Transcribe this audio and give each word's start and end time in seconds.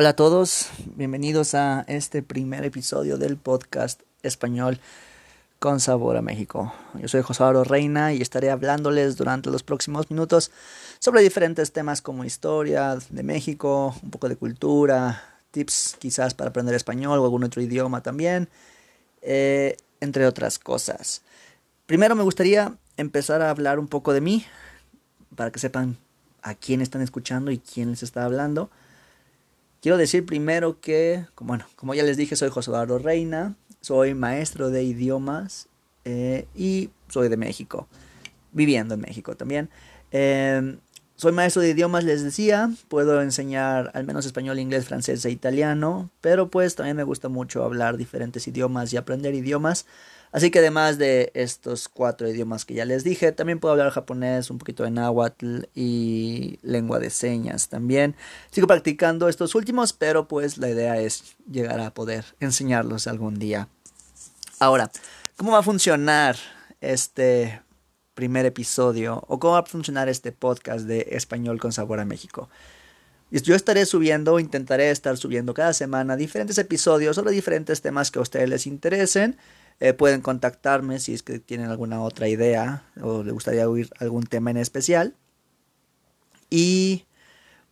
Hola 0.00 0.10
a 0.10 0.14
todos, 0.14 0.68
bienvenidos 0.94 1.56
a 1.56 1.84
este 1.88 2.22
primer 2.22 2.64
episodio 2.64 3.18
del 3.18 3.36
podcast 3.36 4.00
español 4.22 4.78
con 5.58 5.80
sabor 5.80 6.16
a 6.16 6.22
México. 6.22 6.72
Yo 6.94 7.08
soy 7.08 7.22
José 7.22 7.42
Reina 7.64 8.12
y 8.12 8.22
estaré 8.22 8.52
hablándoles 8.52 9.16
durante 9.16 9.50
los 9.50 9.64
próximos 9.64 10.08
minutos 10.08 10.52
sobre 11.00 11.20
diferentes 11.22 11.72
temas 11.72 12.00
como 12.00 12.24
historia 12.24 12.96
de 13.10 13.22
México, 13.24 13.92
un 14.00 14.12
poco 14.12 14.28
de 14.28 14.36
cultura, 14.36 15.20
tips 15.50 15.96
quizás 15.98 16.32
para 16.32 16.50
aprender 16.50 16.76
español 16.76 17.18
o 17.18 17.24
algún 17.24 17.42
otro 17.42 17.60
idioma 17.60 18.00
también, 18.00 18.48
eh, 19.20 19.76
entre 20.00 20.28
otras 20.28 20.60
cosas. 20.60 21.22
Primero 21.86 22.14
me 22.14 22.22
gustaría 22.22 22.72
empezar 22.96 23.42
a 23.42 23.50
hablar 23.50 23.80
un 23.80 23.88
poco 23.88 24.12
de 24.12 24.20
mí, 24.20 24.46
para 25.34 25.50
que 25.50 25.58
sepan 25.58 25.96
a 26.42 26.54
quién 26.54 26.82
están 26.82 27.02
escuchando 27.02 27.50
y 27.50 27.58
quién 27.58 27.90
les 27.90 28.04
está 28.04 28.24
hablando. 28.24 28.70
Quiero 29.80 29.96
decir 29.96 30.26
primero 30.26 30.80
que, 30.80 31.24
bueno, 31.40 31.64
como 31.76 31.94
ya 31.94 32.02
les 32.02 32.16
dije, 32.16 32.34
soy 32.34 32.50
José 32.50 32.70
Eduardo 32.70 32.98
Reina, 32.98 33.56
soy 33.80 34.14
maestro 34.14 34.70
de 34.70 34.82
idiomas 34.82 35.68
eh, 36.04 36.46
y 36.54 36.90
soy 37.08 37.28
de 37.28 37.36
México, 37.36 37.86
viviendo 38.52 38.94
en 38.94 39.00
México 39.00 39.36
también. 39.36 39.70
Em, 40.10 40.78
soy 41.18 41.32
maestro 41.32 41.62
de 41.62 41.70
idiomas, 41.70 42.04
les 42.04 42.22
decía, 42.22 42.70
puedo 42.86 43.20
enseñar 43.20 43.90
al 43.94 44.04
menos 44.04 44.24
español, 44.24 44.60
inglés, 44.60 44.84
francés 44.84 45.24
e 45.24 45.30
italiano, 45.30 46.10
pero 46.20 46.48
pues 46.48 46.76
también 46.76 46.96
me 46.96 47.02
gusta 47.02 47.28
mucho 47.28 47.64
hablar 47.64 47.96
diferentes 47.96 48.46
idiomas 48.46 48.92
y 48.92 48.98
aprender 48.98 49.34
idiomas. 49.34 49.84
Así 50.30 50.52
que 50.52 50.60
además 50.60 50.96
de 50.96 51.32
estos 51.34 51.88
cuatro 51.88 52.28
idiomas 52.28 52.64
que 52.64 52.74
ya 52.74 52.84
les 52.84 53.02
dije, 53.02 53.32
también 53.32 53.58
puedo 53.58 53.72
hablar 53.72 53.90
japonés, 53.90 54.48
un 54.48 54.58
poquito 54.58 54.84
de 54.84 54.92
náhuatl 54.92 55.62
y 55.74 56.60
lengua 56.62 57.00
de 57.00 57.10
señas 57.10 57.68
también. 57.68 58.14
Sigo 58.52 58.68
practicando 58.68 59.28
estos 59.28 59.56
últimos, 59.56 59.92
pero 59.92 60.28
pues 60.28 60.56
la 60.56 60.68
idea 60.68 61.00
es 61.00 61.36
llegar 61.50 61.80
a 61.80 61.92
poder 61.94 62.26
enseñarlos 62.38 63.08
algún 63.08 63.40
día. 63.40 63.66
Ahora, 64.60 64.88
¿cómo 65.36 65.50
va 65.50 65.58
a 65.58 65.62
funcionar 65.64 66.36
este 66.80 67.60
primer 68.18 68.46
episodio 68.46 69.22
o 69.28 69.38
cómo 69.38 69.52
va 69.52 69.60
a 69.60 69.64
funcionar 69.64 70.08
este 70.08 70.32
podcast 70.32 70.86
de 70.86 71.06
Español 71.12 71.60
con 71.60 71.70
Sabor 71.70 72.00
a 72.00 72.04
México? 72.04 72.48
Yo 73.30 73.54
estaré 73.54 73.86
subiendo, 73.86 74.40
intentaré 74.40 74.90
estar 74.90 75.16
subiendo 75.16 75.54
cada 75.54 75.72
semana 75.72 76.16
diferentes 76.16 76.58
episodios 76.58 77.14
sobre 77.14 77.30
diferentes 77.30 77.80
temas 77.80 78.10
que 78.10 78.18
a 78.18 78.22
ustedes 78.22 78.48
les 78.48 78.66
interesen. 78.66 79.36
Eh, 79.78 79.92
pueden 79.92 80.20
contactarme 80.20 80.98
si 80.98 81.14
es 81.14 81.22
que 81.22 81.38
tienen 81.38 81.70
alguna 81.70 82.02
otra 82.02 82.26
idea 82.26 82.82
o 83.00 83.22
les 83.22 83.32
gustaría 83.32 83.68
oír 83.68 83.88
algún 84.00 84.24
tema 84.24 84.50
en 84.50 84.56
especial. 84.56 85.14
Y 86.50 87.04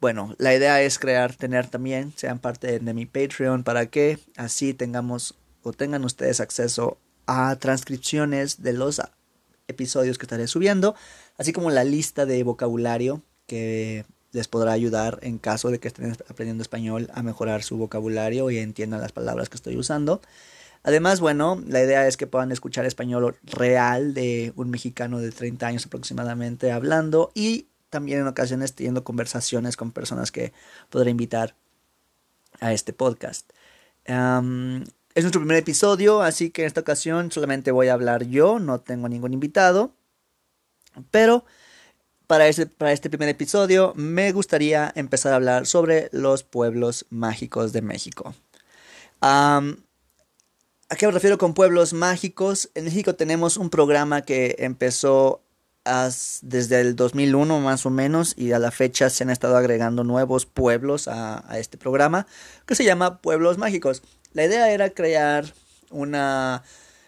bueno, 0.01 0.37
la 0.39 0.55
idea 0.55 0.81
es 0.81 1.01
crear, 1.01 1.35
tener 1.35 1.67
también, 1.67 2.13
sean 2.15 2.39
parte 2.39 2.79
de 2.79 2.95
mi 2.95 3.05
Patreon 3.05 3.65
para 3.65 3.87
que 3.87 4.21
así 4.37 4.75
tengamos 4.75 5.35
o 5.65 5.73
tengan 5.73 6.05
ustedes 6.05 6.39
acceso 6.39 6.99
a 7.27 7.57
transcripciones 7.57 8.63
de 8.63 8.75
los 8.75 9.03
episodios 9.69 10.19
que 10.19 10.27
estaré 10.27 10.47
subiendo, 10.47 10.95
así 11.39 11.53
como 11.53 11.71
la 11.71 11.85
lista 11.85 12.27
de 12.27 12.43
vocabulario 12.43 13.23
que 13.47 14.05
les 14.33 14.49
podrá 14.49 14.73
ayudar 14.73 15.19
en 15.23 15.39
caso 15.39 15.71
de 15.71 15.79
que 15.79 15.89
estén 15.89 16.17
aprendiendo 16.29 16.63
español 16.63 17.09
a 17.15 17.23
mejorar 17.23 17.63
su 17.63 17.77
vocabulario 17.77 18.51
y 18.51 18.59
entiendan 18.59 19.01
las 19.01 19.13
palabras 19.13 19.49
que 19.49 19.57
estoy 19.57 19.77
usando. 19.77 20.21
Además, 20.83 21.21
bueno, 21.21 21.63
la 21.67 21.83
idea 21.83 22.07
es 22.07 22.17
que 22.17 22.27
puedan 22.27 22.53
escuchar 22.53 22.85
español 22.85 23.37
real 23.43 24.15
de 24.15 24.53
un 24.55 24.71
mexicano 24.71 25.19
de 25.19 25.33
30 25.33 25.67
años 25.67 25.87
aproximadamente 25.87 26.71
hablando 26.71 27.33
y 27.35 27.67
también 27.91 28.21
en 28.21 28.27
ocasiones 28.27 28.75
teniendo 28.75 29.05
conversaciones 29.05 29.77
con 29.77 29.91
personas 29.91 30.31
que 30.31 30.53
podré 30.91 31.11
invitar 31.11 31.57
a 32.61 32.73
este 32.73 32.93
podcast. 32.93 33.51
Es 35.17 35.25
nuestro 35.25 35.41
primer 35.41 35.57
episodio, 35.57 36.21
así 36.21 36.51
que 36.51 36.61
en 36.61 36.67
esta 36.67 36.83
ocasión 36.83 37.33
solamente 37.33 37.71
voy 37.71 37.89
a 37.89 37.95
hablar 37.95 38.27
yo, 38.27 38.59
no 38.59 38.81
tengo 38.81 39.09
ningún 39.09 39.33
invitado. 39.33 39.95
Pero 41.11 41.47
para 42.27 42.49
este, 42.49 42.67
para 42.67 42.93
este 42.93 43.09
primer 43.09 43.31
episodio 43.31 43.95
me 43.97 44.31
gustaría 44.33 44.93
empezar 44.95 45.33
a 45.33 45.37
hablar 45.37 45.67
sobre 45.67 46.11
los 46.13 46.43
pueblos 46.43 47.07
mágicos 47.09 47.73
de 47.73 47.81
México. 47.81 48.35
¿A 49.23 49.63
qué 50.99 51.07
me 51.07 51.13
refiero 51.13 51.39
con 51.39 51.55
pueblos 51.55 51.95
mágicos? 51.95 52.69
En 52.75 52.85
México 52.85 53.15
tenemos 53.15 53.57
un 53.57 53.71
programa 53.71 54.21
que 54.21 54.57
empezó 54.59 55.41
desde 56.43 56.81
el 56.81 56.97
2001 56.97 57.61
más 57.61 57.87
o 57.87 57.91
menos 57.91 58.35
y 58.37 58.53
a 58.53 58.59
la 58.59 58.71
fecha 58.71 59.09
se 59.09 59.23
han 59.23 59.31
estado 59.31 59.57
agregando 59.57 60.03
nuevos 60.03 60.45
pueblos 60.45 61.07
a, 61.07 61.45
este 61.59 61.79
programa 61.79 62.27
que 62.67 62.75
se 62.75 62.85
llama 62.85 63.19
Pueblos 63.19 63.57
Mágicos. 63.57 64.03
La 64.37 64.45
idea 64.45 64.71
era 64.71 64.91
crear 64.91 65.47
una 65.91 66.63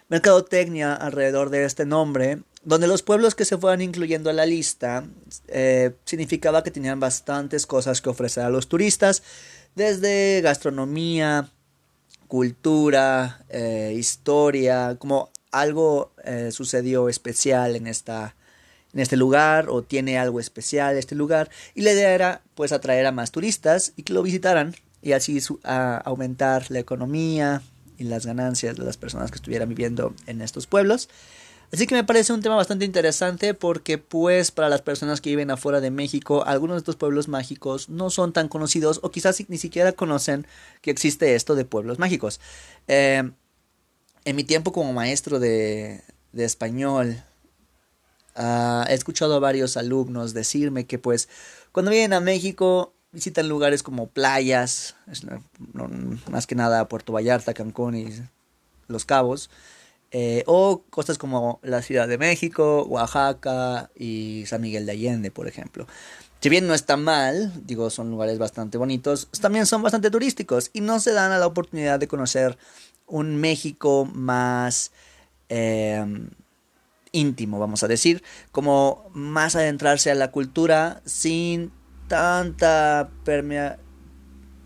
mercadotecnia 0.07 0.95
alrededor 0.95 1.51
de 1.51 1.63
este 1.63 1.85
nombre 1.85 2.39
donde 2.63 2.87
los 2.87 3.03
pueblos 3.03 3.35
que 3.35 3.45
se 3.45 3.55
fueran 3.55 3.81
incluyendo 3.81 4.31
a 4.31 4.33
la 4.33 4.47
lista 4.47 5.05
eh, 5.47 5.91
significaba 6.05 6.63
que 6.63 6.71
tenían 6.71 6.99
bastantes 6.99 7.67
cosas 7.67 8.01
que 8.01 8.09
ofrecer 8.09 8.45
a 8.45 8.49
los 8.49 8.67
turistas, 8.67 9.21
desde 9.75 10.41
gastronomía, 10.41 11.51
cultura, 12.27 13.45
eh, 13.49 13.93
historia, 13.95 14.95
como 14.97 15.29
algo 15.51 16.11
eh, 16.23 16.49
sucedió 16.51 17.09
especial 17.09 17.75
en 17.75 17.85
esta 17.85 18.35
en 18.91 19.01
este 19.01 19.17
lugar 19.17 19.69
o 19.69 19.83
tiene 19.83 20.17
algo 20.17 20.39
especial 20.39 20.97
este 20.97 21.13
lugar 21.13 21.51
y 21.75 21.81
la 21.81 21.91
idea 21.91 22.11
era 22.11 22.41
pues 22.55 22.71
atraer 22.71 23.05
a 23.05 23.11
más 23.11 23.29
turistas 23.31 23.93
y 23.95 24.01
que 24.01 24.13
lo 24.13 24.23
visitaran 24.23 24.73
y 25.01 25.13
así 25.13 25.39
aumentar 25.63 26.69
la 26.69 26.79
economía 26.79 27.61
y 27.97 28.05
las 28.05 28.25
ganancias 28.25 28.77
de 28.77 28.83
las 28.83 28.97
personas 28.97 29.31
que 29.31 29.35
estuvieran 29.35 29.69
viviendo 29.69 30.13
en 30.27 30.41
estos 30.41 30.67
pueblos 30.67 31.09
Así 31.71 31.85
que 31.85 31.93
me 31.93 32.03
parece 32.03 32.33
un 32.33 32.41
tema 32.41 32.55
bastante 32.55 32.83
interesante 32.83 33.53
porque 33.53 33.99
pues 33.99 34.49
para 34.49 34.69
las 34.69 34.81
personas 34.81 35.21
que 35.21 35.29
viven 35.29 35.51
afuera 35.51 35.81
de 35.81 35.91
México, 35.91 36.43
algunos 36.45 36.75
de 36.75 36.79
estos 36.79 36.95
pueblos 36.95 37.27
mágicos 37.27 37.89
no 37.89 38.09
son 38.09 38.33
tan 38.33 38.47
conocidos 38.47 38.99
o 39.03 39.11
quizás 39.11 39.43
ni 39.49 39.57
siquiera 39.59 39.91
conocen 39.91 40.47
que 40.81 40.89
existe 40.89 41.35
esto 41.35 41.53
de 41.53 41.65
pueblos 41.65 41.99
mágicos. 41.99 42.39
Eh, 42.87 43.29
en 44.25 44.35
mi 44.35 44.43
tiempo 44.43 44.71
como 44.71 44.93
maestro 44.93 45.39
de, 45.39 46.01
de 46.31 46.43
español, 46.43 47.23
uh, 48.35 48.83
he 48.87 48.95
escuchado 48.95 49.35
a 49.35 49.39
varios 49.39 49.77
alumnos 49.77 50.33
decirme 50.33 50.87
que 50.87 50.97
pues 50.97 51.29
cuando 51.71 51.91
vienen 51.91 52.13
a 52.13 52.19
México 52.19 52.95
visitan 53.11 53.49
lugares 53.49 53.83
como 53.83 54.07
playas, 54.07 54.95
más 56.29 56.47
que 56.47 56.55
nada 56.55 56.87
Puerto 56.87 57.13
Vallarta, 57.13 57.53
Cancún 57.53 57.95
y 57.95 58.07
Los 58.87 59.05
Cabos. 59.05 59.49
Eh, 60.11 60.43
o 60.47 60.81
cosas 60.89 61.19
como 61.19 61.59
la 61.61 61.83
Ciudad 61.83 62.07
de 62.07 62.17
México, 62.17 62.83
Oaxaca 62.89 63.91
y 63.95 64.43
San 64.47 64.61
Miguel 64.61 64.87
de 64.87 64.93
Allende, 64.93 65.29
por 65.29 65.47
ejemplo. 65.47 65.85
Si 66.41 66.49
bien 66.49 66.65
no 66.65 66.73
está 66.73 66.97
mal, 66.97 67.51
digo, 67.65 67.89
son 67.89 68.09
lugares 68.09 68.39
bastante 68.39 68.77
bonitos, 68.77 69.27
también 69.39 69.65
son 69.67 69.83
bastante 69.83 70.09
turísticos 70.09 70.71
y 70.73 70.81
no 70.81 70.99
se 70.99 71.11
dan 71.11 71.31
a 71.31 71.37
la 71.37 71.45
oportunidad 71.45 71.99
de 71.99 72.07
conocer 72.07 72.57
un 73.05 73.35
México 73.35 74.09
más 74.11 74.91
em, 75.49 76.29
íntimo, 77.11 77.59
vamos 77.59 77.83
a 77.83 77.87
decir, 77.87 78.23
como 78.51 79.05
más 79.13 79.55
adentrarse 79.55 80.09
a 80.09 80.15
la 80.15 80.31
cultura 80.31 81.01
sin 81.05 81.71
tanta 82.09 83.09
permea, 83.23 83.79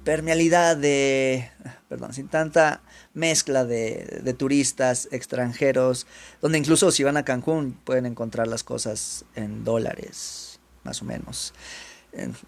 permealidad 0.04 0.76
de, 0.76 1.50
perdón, 1.88 2.14
sin 2.14 2.28
tanta 2.28 2.82
mezcla 3.14 3.66
de, 3.66 4.36
turistas 4.38 5.08
extranjeros, 5.12 6.08
donde 6.42 6.58
incluso 6.58 6.92
si 6.92 7.04
van 7.04 7.18
a 7.18 7.24
Cancún 7.24 7.78
pueden 7.84 8.08
encontrar 8.08 8.48
las 8.48 8.64
cosas 8.64 9.26
en 9.36 9.64
dólares, 9.64 10.60
más 10.84 11.02
o 11.04 11.06
menos. 11.06 11.54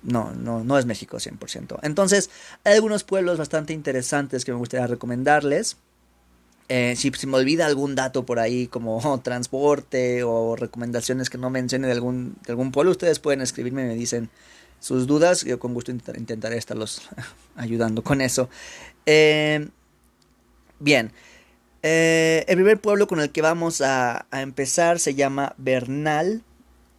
No, 0.04 0.32
no, 0.32 0.64
no 0.64 0.78
es 0.78 0.86
México 0.86 1.18
100%. 1.18 1.80
Entonces, 1.82 2.30
hay 2.64 2.76
algunos 2.76 3.04
pueblos 3.04 3.38
bastante 3.38 3.74
interesantes 3.74 4.46
que 4.46 4.52
me 4.52 4.58
gustaría 4.58 4.86
recomendarles. 4.86 5.78
Eh, 6.68 6.96
si, 6.98 7.12
si, 7.12 7.28
me 7.28 7.38
olvida 7.38 7.68
algún 7.68 7.94
dato 7.94 8.26
por 8.26 8.40
ahí 8.40 8.68
como 8.68 9.20
transporte 9.24 10.24
o 10.24 10.56
recomendaciones 10.56 11.30
que 11.30 11.38
no 11.38 11.50
mencione 11.50 11.88
de 11.88 11.94
algún, 11.94 12.38
de 12.46 12.52
algún 12.52 12.72
pueblo, 12.72 12.92
ustedes 12.92 13.20
pueden 13.20 13.42
escribirme 13.42 13.84
y 13.84 13.88
me 13.88 13.96
dicen 13.96 14.30
sus 14.80 15.08
dudas. 15.08 15.44
Yo 15.44 15.60
con 15.60 15.74
gusto 15.74 15.92
intentaré 15.92 16.58
estarlos 16.58 17.02
ayudando 17.56 18.04
con 18.04 18.22
eso. 18.22 18.50
Eh, 19.06 19.68
Bien, 20.80 21.14
eh, 21.84 22.44
el 22.50 22.58
primer 22.58 22.82
pueblo 22.82 23.08
con 23.08 23.22
el 23.22 23.32
que 23.32 23.42
vamos 23.42 23.80
a, 23.80 24.26
empezar 24.34 25.00
se 25.00 25.16
llama 25.16 25.56
Bernal. 25.58 26.44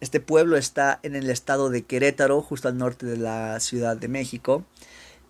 Este 0.01 0.19
pueblo 0.19 0.57
está 0.57 0.99
en 1.03 1.15
el 1.15 1.29
estado 1.29 1.69
de 1.69 1.83
Querétaro, 1.83 2.41
justo 2.41 2.67
al 2.67 2.77
norte 2.77 3.05
de 3.05 3.17
la 3.17 3.59
Ciudad 3.59 3.95
de 3.95 4.07
México. 4.07 4.65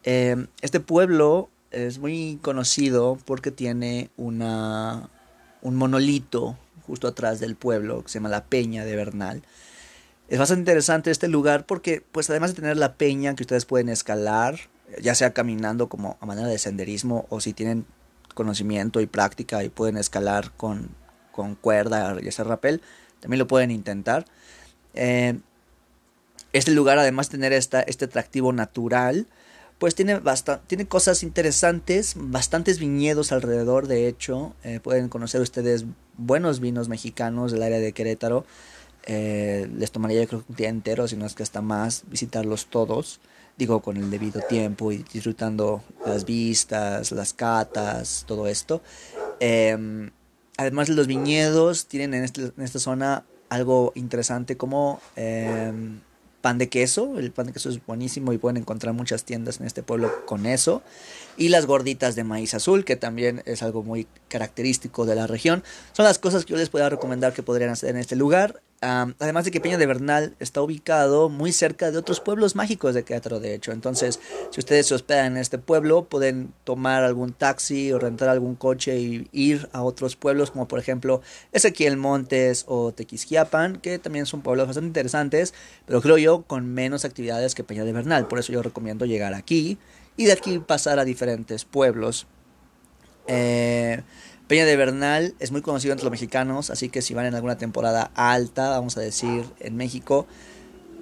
Eh, 0.03 0.47
este 0.61 0.79
pueblo 0.79 1.49
es 1.71 1.99
muy 1.99 2.39
conocido 2.41 3.17
porque 3.25 3.51
tiene 3.51 4.09
una, 4.15 5.09
un 5.61 5.75
monolito 5.75 6.57
justo 6.85 7.09
atrás 7.09 7.41
del 7.41 7.57
pueblo 7.57 8.01
que 8.03 8.09
se 8.09 8.19
llama 8.19 8.29
la 8.29 8.45
Peña 8.45 8.85
de 8.85 8.95
Bernal. 8.95 9.43
Es 10.27 10.39
bastante 10.39 10.61
interesante 10.61 11.09
este 11.09 11.27
lugar 11.27 11.65
porque, 11.65 12.03
pues 12.11 12.29
además 12.29 12.51
de 12.51 12.61
tener 12.61 12.77
la 12.77 12.95
peña 12.95 13.35
que 13.35 13.43
ustedes 13.43 13.65
pueden 13.65 13.89
escalar, 13.89 14.59
ya 15.01 15.15
sea 15.15 15.33
caminando 15.33 15.87
como 15.87 16.17
a 16.19 16.25
manera 16.25 16.47
de 16.47 16.57
senderismo 16.57 17.25
o 17.29 17.39
si 17.39 17.53
tienen 17.53 17.85
conocimiento 18.33 18.99
y 19.01 19.07
práctica 19.07 19.63
y 19.63 19.69
pueden 19.69 19.97
escalar 19.97 20.51
con, 20.57 20.89
con 21.31 21.55
cuerda 21.55 22.17
y 22.21 22.27
hacer 22.27 22.47
rappel, 22.47 22.81
también 23.19 23.39
lo 23.39 23.47
pueden 23.47 23.71
intentar. 23.71 24.25
Eh, 24.93 25.39
este 26.53 26.71
lugar, 26.71 26.97
además 26.99 27.29
de 27.29 27.37
tener 27.37 27.53
esta, 27.53 27.81
este 27.81 28.05
atractivo 28.05 28.51
natural, 28.51 29.27
pues 29.77 29.95
tiene, 29.95 30.19
tiene 30.65 30.87
cosas 30.87 31.23
interesantes, 31.23 32.13
bastantes 32.17 32.79
viñedos 32.79 33.31
alrededor, 33.31 33.87
de 33.87 34.07
hecho, 34.07 34.55
eh, 34.63 34.79
pueden 34.81 35.07
conocer 35.07 35.39
ustedes 35.41 35.85
buenos 36.17 36.59
vinos 36.59 36.89
mexicanos 36.89 37.51
del 37.51 37.63
área 37.63 37.79
de 37.79 37.91
Querétaro. 37.91 38.45
Eh, 39.09 39.69
les 39.73 39.91
tomaría 39.91 40.21
yo 40.21 40.27
creo 40.27 40.43
un 40.47 40.55
día 40.55 40.67
entero, 40.67 41.07
si 41.07 41.15
no 41.15 41.25
es 41.25 41.33
que 41.33 41.41
hasta 41.41 41.61
más, 41.61 42.03
visitarlos 42.07 42.65
todos, 42.65 43.21
digo 43.57 43.81
con 43.81 43.95
el 43.95 44.11
debido 44.11 44.41
tiempo 44.41 44.91
y 44.91 45.05
disfrutando 45.13 45.81
las 46.05 46.25
vistas, 46.25 47.13
las 47.13 47.33
catas, 47.33 48.25
todo 48.27 48.47
esto. 48.47 48.81
Em, 49.39 50.11
además 50.57 50.89
de 50.89 50.95
los 50.95 51.07
viñedos, 51.07 51.87
tienen 51.87 52.13
en, 52.15 52.25
este, 52.25 52.51
en 52.55 52.61
esta 52.61 52.79
zona 52.79 53.23
algo 53.47 53.93
interesante 53.95 54.57
como 54.57 54.99
em, 55.15 56.01
pan 56.41 56.57
de 56.57 56.67
queso. 56.67 57.17
El 57.17 57.31
pan 57.31 57.47
de 57.47 57.53
queso 57.53 57.69
es 57.69 57.83
buenísimo 57.85 58.33
y 58.33 58.37
pueden 58.37 58.57
encontrar 58.57 58.93
muchas 58.93 59.23
tiendas 59.23 59.61
en 59.61 59.67
este 59.67 59.83
pueblo 59.83 60.11
con 60.25 60.45
eso. 60.45 60.83
Y 61.37 61.47
las 61.47 61.65
gorditas 61.65 62.15
de 62.15 62.25
maíz 62.25 62.53
azul, 62.53 62.83
que 62.83 62.97
también 62.97 63.41
es 63.45 63.63
algo 63.63 63.83
muy 63.83 64.05
característico 64.27 65.05
de 65.05 65.15
la 65.15 65.27
región. 65.27 65.63
Son 65.93 66.03
las 66.03 66.19
cosas 66.19 66.43
que 66.43 66.51
yo 66.51 66.57
les 66.57 66.69
puedo 66.69 66.89
recomendar 66.89 67.31
que 67.31 67.41
podrían 67.41 67.69
hacer 67.69 67.91
en 67.91 67.97
este 67.97 68.17
lugar 68.17 68.61
además 68.81 69.45
de 69.45 69.51
que 69.51 69.59
Peña 69.59 69.77
de 69.77 69.85
Bernal 69.85 70.35
está 70.39 70.61
ubicado 70.61 71.29
muy 71.29 71.51
cerca 71.51 71.91
de 71.91 71.97
otros 71.97 72.19
pueblos 72.19 72.55
mágicos 72.55 72.93
de 72.93 73.03
Querétaro, 73.03 73.39
de 73.39 73.55
hecho. 73.55 73.71
Entonces, 73.71 74.19
si 74.51 74.59
ustedes 74.59 74.87
se 74.87 74.95
hospedan 74.95 75.33
en 75.33 75.37
este 75.37 75.57
pueblo, 75.57 76.05
pueden 76.05 76.53
tomar 76.63 77.03
algún 77.03 77.33
taxi 77.33 77.91
o 77.91 77.99
rentar 77.99 78.29
algún 78.29 78.55
coche 78.55 78.99
y 78.99 79.27
ir 79.31 79.69
a 79.73 79.81
otros 79.81 80.15
pueblos, 80.15 80.51
como 80.51 80.67
por 80.67 80.79
ejemplo 80.79 81.21
Ezequiel 81.51 81.97
Montes 81.97 82.65
o 82.67 82.91
Tequisquiapan, 82.91 83.77
que 83.77 83.99
también 83.99 84.25
son 84.25 84.41
pueblos 84.41 84.67
bastante 84.67 84.87
interesantes, 84.87 85.53
pero 85.85 86.01
creo 86.01 86.17
yo 86.17 86.43
con 86.43 86.71
menos 86.73 87.05
actividades 87.05 87.55
que 87.55 87.63
Peña 87.63 87.83
de 87.83 87.93
Bernal. 87.93 88.27
Por 88.27 88.39
eso 88.39 88.53
yo 88.53 88.61
recomiendo 88.61 89.05
llegar 89.05 89.33
aquí 89.33 89.77
y 90.17 90.25
de 90.25 90.33
aquí 90.33 90.59
pasar 90.59 90.99
a 90.99 91.05
diferentes 91.05 91.65
pueblos. 91.65 92.27
Eh, 93.27 94.01
Peña 94.47 94.65
de 94.65 94.77
Bernal 94.77 95.35
es 95.39 95.51
muy 95.51 95.61
conocido 95.61 95.91
entre 95.91 96.05
los 96.05 96.11
mexicanos, 96.11 96.69
así 96.69 96.87
que 96.87 97.01
si 97.01 97.13
van 97.13 97.25
en 97.25 97.35
alguna 97.35 97.57
temporada 97.57 98.11
alta, 98.15 98.69
vamos 98.69 98.95
a 98.95 99.01
decir, 99.01 99.43
en 99.59 99.75
México, 99.75 100.25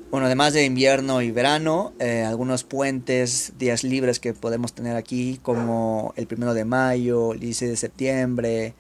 bueno, 0.09 0.25
además 0.25 0.53
de 0.53 0.65
invierno 0.65 1.21
y 1.21 1.29
verano, 1.29 1.93
eh, 1.99 2.23
algunos 2.23 2.63
puentes, 2.63 3.53
días 3.59 3.83
libres 3.83 4.19
que 4.19 4.33
podemos 4.33 4.73
tener 4.73 4.95
aquí, 4.95 5.39
como 5.43 6.13
el 6.15 6.25
primero 6.25 6.55
de 6.55 6.65
mayo, 6.65 7.33
el 7.33 7.39
16 7.39 7.69
de 7.69 7.77
septiembre, 7.77 8.73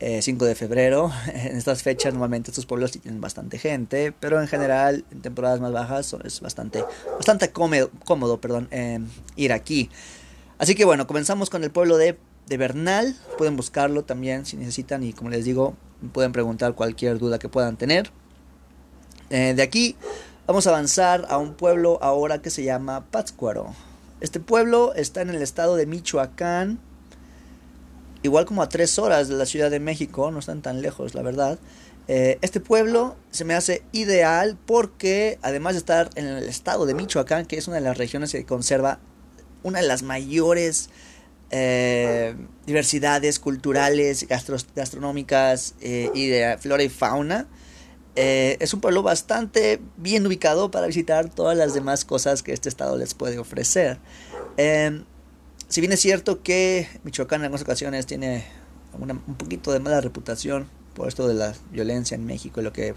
5 0.00 0.44
eh, 0.44 0.48
de 0.48 0.54
febrero. 0.54 1.10
En 1.34 1.56
estas 1.56 1.82
fechas 1.82 2.12
normalmente 2.12 2.50
estos 2.50 2.66
pueblos 2.66 2.92
tienen 2.92 3.22
bastante 3.22 3.58
gente, 3.58 4.12
pero 4.12 4.40
en 4.40 4.48
general 4.48 5.04
en 5.10 5.22
temporadas 5.22 5.60
más 5.60 5.72
bajas 5.72 6.14
es 6.24 6.40
bastante, 6.40 6.84
bastante 7.16 7.52
cómodo, 7.52 7.90
cómodo 8.04 8.38
perdón, 8.38 8.68
eh, 8.70 8.98
ir 9.36 9.52
aquí. 9.54 9.88
Así 10.58 10.74
que 10.74 10.84
bueno, 10.84 11.06
comenzamos 11.06 11.48
con 11.48 11.64
el 11.64 11.70
pueblo 11.70 11.96
de 11.96 12.18
de 12.50 12.56
Bernal. 12.58 13.16
Pueden 13.38 13.56
buscarlo 13.56 14.04
también 14.04 14.44
si 14.44 14.58
necesitan 14.58 15.02
y 15.02 15.14
como 15.14 15.30
les 15.30 15.46
digo, 15.46 15.76
pueden 16.12 16.32
preguntar 16.32 16.74
cualquier 16.74 17.18
duda 17.18 17.38
que 17.38 17.48
puedan 17.48 17.78
tener. 17.78 18.10
Eh, 19.30 19.54
de 19.54 19.62
aquí 19.62 19.96
vamos 20.46 20.66
a 20.66 20.70
avanzar 20.70 21.26
a 21.30 21.38
un 21.38 21.54
pueblo 21.54 21.98
ahora 22.02 22.42
que 22.42 22.50
se 22.50 22.64
llama 22.64 23.06
Pátzcuaro. 23.10 23.72
Este 24.20 24.40
pueblo 24.40 24.92
está 24.94 25.22
en 25.22 25.30
el 25.30 25.40
estado 25.40 25.76
de 25.76 25.86
Michoacán, 25.86 26.80
igual 28.22 28.44
como 28.44 28.62
a 28.62 28.68
tres 28.68 28.98
horas 28.98 29.28
de 29.28 29.36
la 29.36 29.46
Ciudad 29.46 29.70
de 29.70 29.80
México, 29.80 30.30
no 30.30 30.40
están 30.40 30.60
tan 30.60 30.82
lejos, 30.82 31.14
la 31.14 31.22
verdad. 31.22 31.58
Eh, 32.08 32.38
este 32.42 32.58
pueblo 32.58 33.14
se 33.30 33.44
me 33.44 33.54
hace 33.54 33.84
ideal 33.92 34.58
porque 34.66 35.38
además 35.42 35.74
de 35.74 35.78
estar 35.78 36.10
en 36.16 36.26
el 36.26 36.48
estado 36.48 36.84
de 36.84 36.94
Michoacán, 36.94 37.46
que 37.46 37.56
es 37.56 37.68
una 37.68 37.76
de 37.76 37.82
las 37.82 37.96
regiones 37.96 38.32
que 38.32 38.44
conserva 38.44 38.98
una 39.62 39.80
de 39.80 39.86
las 39.86 40.02
mayores 40.02 40.90
eh, 41.50 42.34
diversidades 42.66 43.38
culturales, 43.38 44.26
gastronómicas 44.28 45.74
eh, 45.80 46.10
y 46.14 46.28
de 46.28 46.56
flora 46.58 46.82
y 46.82 46.88
fauna. 46.88 47.48
Eh, 48.16 48.56
es 48.60 48.74
un 48.74 48.80
pueblo 48.80 49.02
bastante 49.02 49.80
bien 49.96 50.26
ubicado 50.26 50.70
para 50.70 50.86
visitar 50.86 51.28
todas 51.28 51.56
las 51.56 51.74
demás 51.74 52.04
cosas 52.04 52.42
que 52.42 52.52
este 52.52 52.68
estado 52.68 52.96
les 52.96 53.14
puede 53.14 53.38
ofrecer. 53.38 53.98
Em, 54.56 55.04
si 55.68 55.80
bien 55.80 55.92
es 55.92 56.00
cierto 56.00 56.42
que 56.42 56.88
Michoacán 57.04 57.40
en 57.40 57.44
algunas 57.46 57.62
ocasiones 57.62 58.06
tiene 58.06 58.44
un 58.92 59.36
poquito 59.36 59.72
de 59.72 59.78
mala 59.78 60.00
reputación 60.00 60.68
por 60.94 61.08
esto 61.08 61.28
de 61.28 61.34
la 61.34 61.54
violencia 61.70 62.16
en 62.16 62.26
México 62.26 62.60
y 62.60 62.64
lo 62.64 62.72
que 62.72 62.94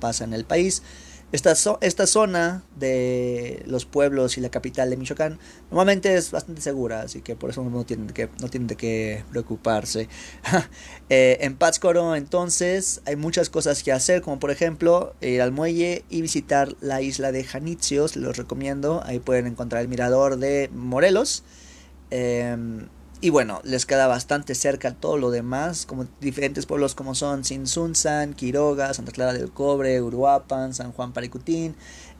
pasa 0.00 0.24
en 0.24 0.32
el 0.32 0.44
país, 0.44 0.82
esta, 1.32 1.54
esta 1.80 2.06
zona 2.06 2.62
de 2.76 3.62
los 3.66 3.84
pueblos 3.84 4.38
y 4.38 4.40
la 4.40 4.48
capital 4.48 4.90
de 4.90 4.96
Michoacán 4.96 5.38
normalmente 5.70 6.14
es 6.14 6.30
bastante 6.30 6.62
segura, 6.62 7.02
así 7.02 7.20
que 7.20 7.34
por 7.34 7.50
eso 7.50 7.64
no 7.64 7.84
tienen 7.84 8.08
que, 8.08 8.28
no 8.40 8.48
tienen 8.48 8.68
de 8.68 8.76
qué 8.76 9.24
preocuparse. 9.30 10.08
Eh, 11.08 11.38
en 11.42 11.56
Pátzcuaro 11.56 12.16
entonces 12.16 13.00
hay 13.06 13.14
muchas 13.14 13.48
cosas 13.48 13.84
que 13.84 13.92
hacer, 13.92 14.22
como 14.22 14.40
por 14.40 14.50
ejemplo 14.50 15.14
ir 15.20 15.40
al 15.40 15.52
muelle 15.52 16.04
y 16.10 16.20
visitar 16.20 16.74
la 16.80 17.00
isla 17.00 17.30
de 17.30 17.44
Janitzio, 17.44 18.06
los 18.16 18.36
recomiendo, 18.36 19.02
ahí 19.04 19.20
pueden 19.20 19.46
encontrar 19.46 19.82
el 19.82 19.88
mirador 19.88 20.36
de 20.36 20.68
Morelos. 20.72 21.44
Em, 22.10 22.88
y 23.20 23.30
bueno, 23.30 23.60
les 23.64 23.86
queda 23.86 24.06
bastante 24.06 24.54
cerca 24.54 24.92
todo 24.92 25.16
lo 25.16 25.30
demás, 25.30 25.86
como 25.86 26.06
diferentes 26.20 26.66
pueblos 26.66 26.94
como 26.94 27.14
son 27.14 27.44
Sinsunzan, 27.44 28.34
Quiroga, 28.34 28.92
Santa 28.92 29.12
Clara 29.12 29.32
del 29.32 29.50
Cobre, 29.50 30.02
Uruapan, 30.02 30.74
San 30.74 30.92
Juan 30.92 31.12
Paricutín, 31.12 31.74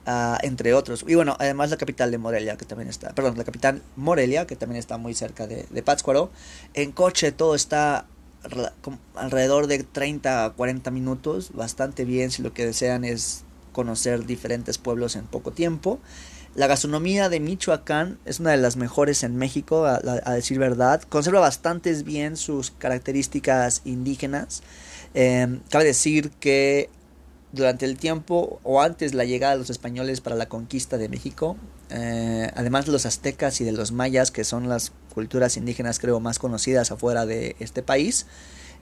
uh, 0.07 0.37
entre 0.43 0.73
otros. 0.73 1.05
Y 1.07 1.15
bueno, 1.15 1.37
además 1.39 1.71
la 1.71 1.77
capital 1.77 2.11
de 2.11 2.19
Morelia, 2.19 2.57
que 2.57 2.65
también 2.65 2.89
está, 2.89 3.15
perdón, 3.15 3.37
la 3.37 3.45
capital 3.45 3.83
Morelia, 3.97 4.47
que 4.47 4.57
también 4.57 4.79
está 4.79 4.97
muy 4.97 5.13
cerca 5.15 5.47
de, 5.47 5.67
de 5.69 5.83
Pátzcuaro. 5.83 6.31
En 6.73 6.93
coche 6.93 7.31
todo 7.31 7.55
está 7.55 8.07
alrededor 9.15 9.67
de 9.67 9.83
30 9.83 10.45
a 10.45 10.51
40 10.53 10.91
minutos, 10.93 11.53
bastante 11.53 12.05
bien 12.05 12.31
si 12.31 12.43
lo 12.43 12.55
que 12.55 12.65
desean 12.65 13.05
es 13.05 13.45
conocer 13.73 14.25
diferentes 14.25 14.79
pueblos 14.79 15.17
en 15.17 15.27
poco 15.27 15.53
tiempo. 15.53 16.01
La 16.57 16.69
gastronomía 16.69 17.29
de 17.29 17.39
Michoacán 17.39 18.19
es 18.25 18.41
una 18.41 18.53
de 18.53 18.57
las 18.57 18.79
mejores 18.79 19.23
en 19.23 19.37
México, 19.37 19.85
a, 19.85 20.01
decir 20.33 20.59
verdad. 20.59 21.03
Conserva 21.03 21.39
bastante 21.41 21.93
bien 22.03 22.39
sus 22.39 22.71
características 22.71 23.83
indígenas. 23.85 24.63
Em, 25.13 25.61
cabe 25.69 25.85
decir 25.85 26.31
que 26.41 26.89
durante 27.53 27.85
el 27.85 27.99
tiempo 27.99 28.59
o 28.63 28.81
antes 28.81 29.13
la 29.13 29.27
llegada 29.27 29.53
de 29.53 29.59
los 29.59 29.69
españoles 29.69 30.23
para 30.23 30.35
la 30.35 30.49
conquista 30.49 30.97
de 30.97 31.11
México, 31.11 31.59
eh, 31.91 32.51
además 32.55 32.87
de 32.87 32.93
los 32.93 33.05
aztecas 33.05 33.61
y 33.61 33.65
de 33.65 33.73
los 33.73 33.93
mayas, 33.93 34.31
que 34.31 34.43
son 34.43 34.67
las 34.67 34.93
culturas 35.15 35.59
indígenas 35.59 35.99
creo 35.99 36.21
más 36.21 36.39
conocidas 36.39 36.91
afuera 36.91 37.27
de 37.27 37.57
este 37.61 37.83
país, 37.83 38.27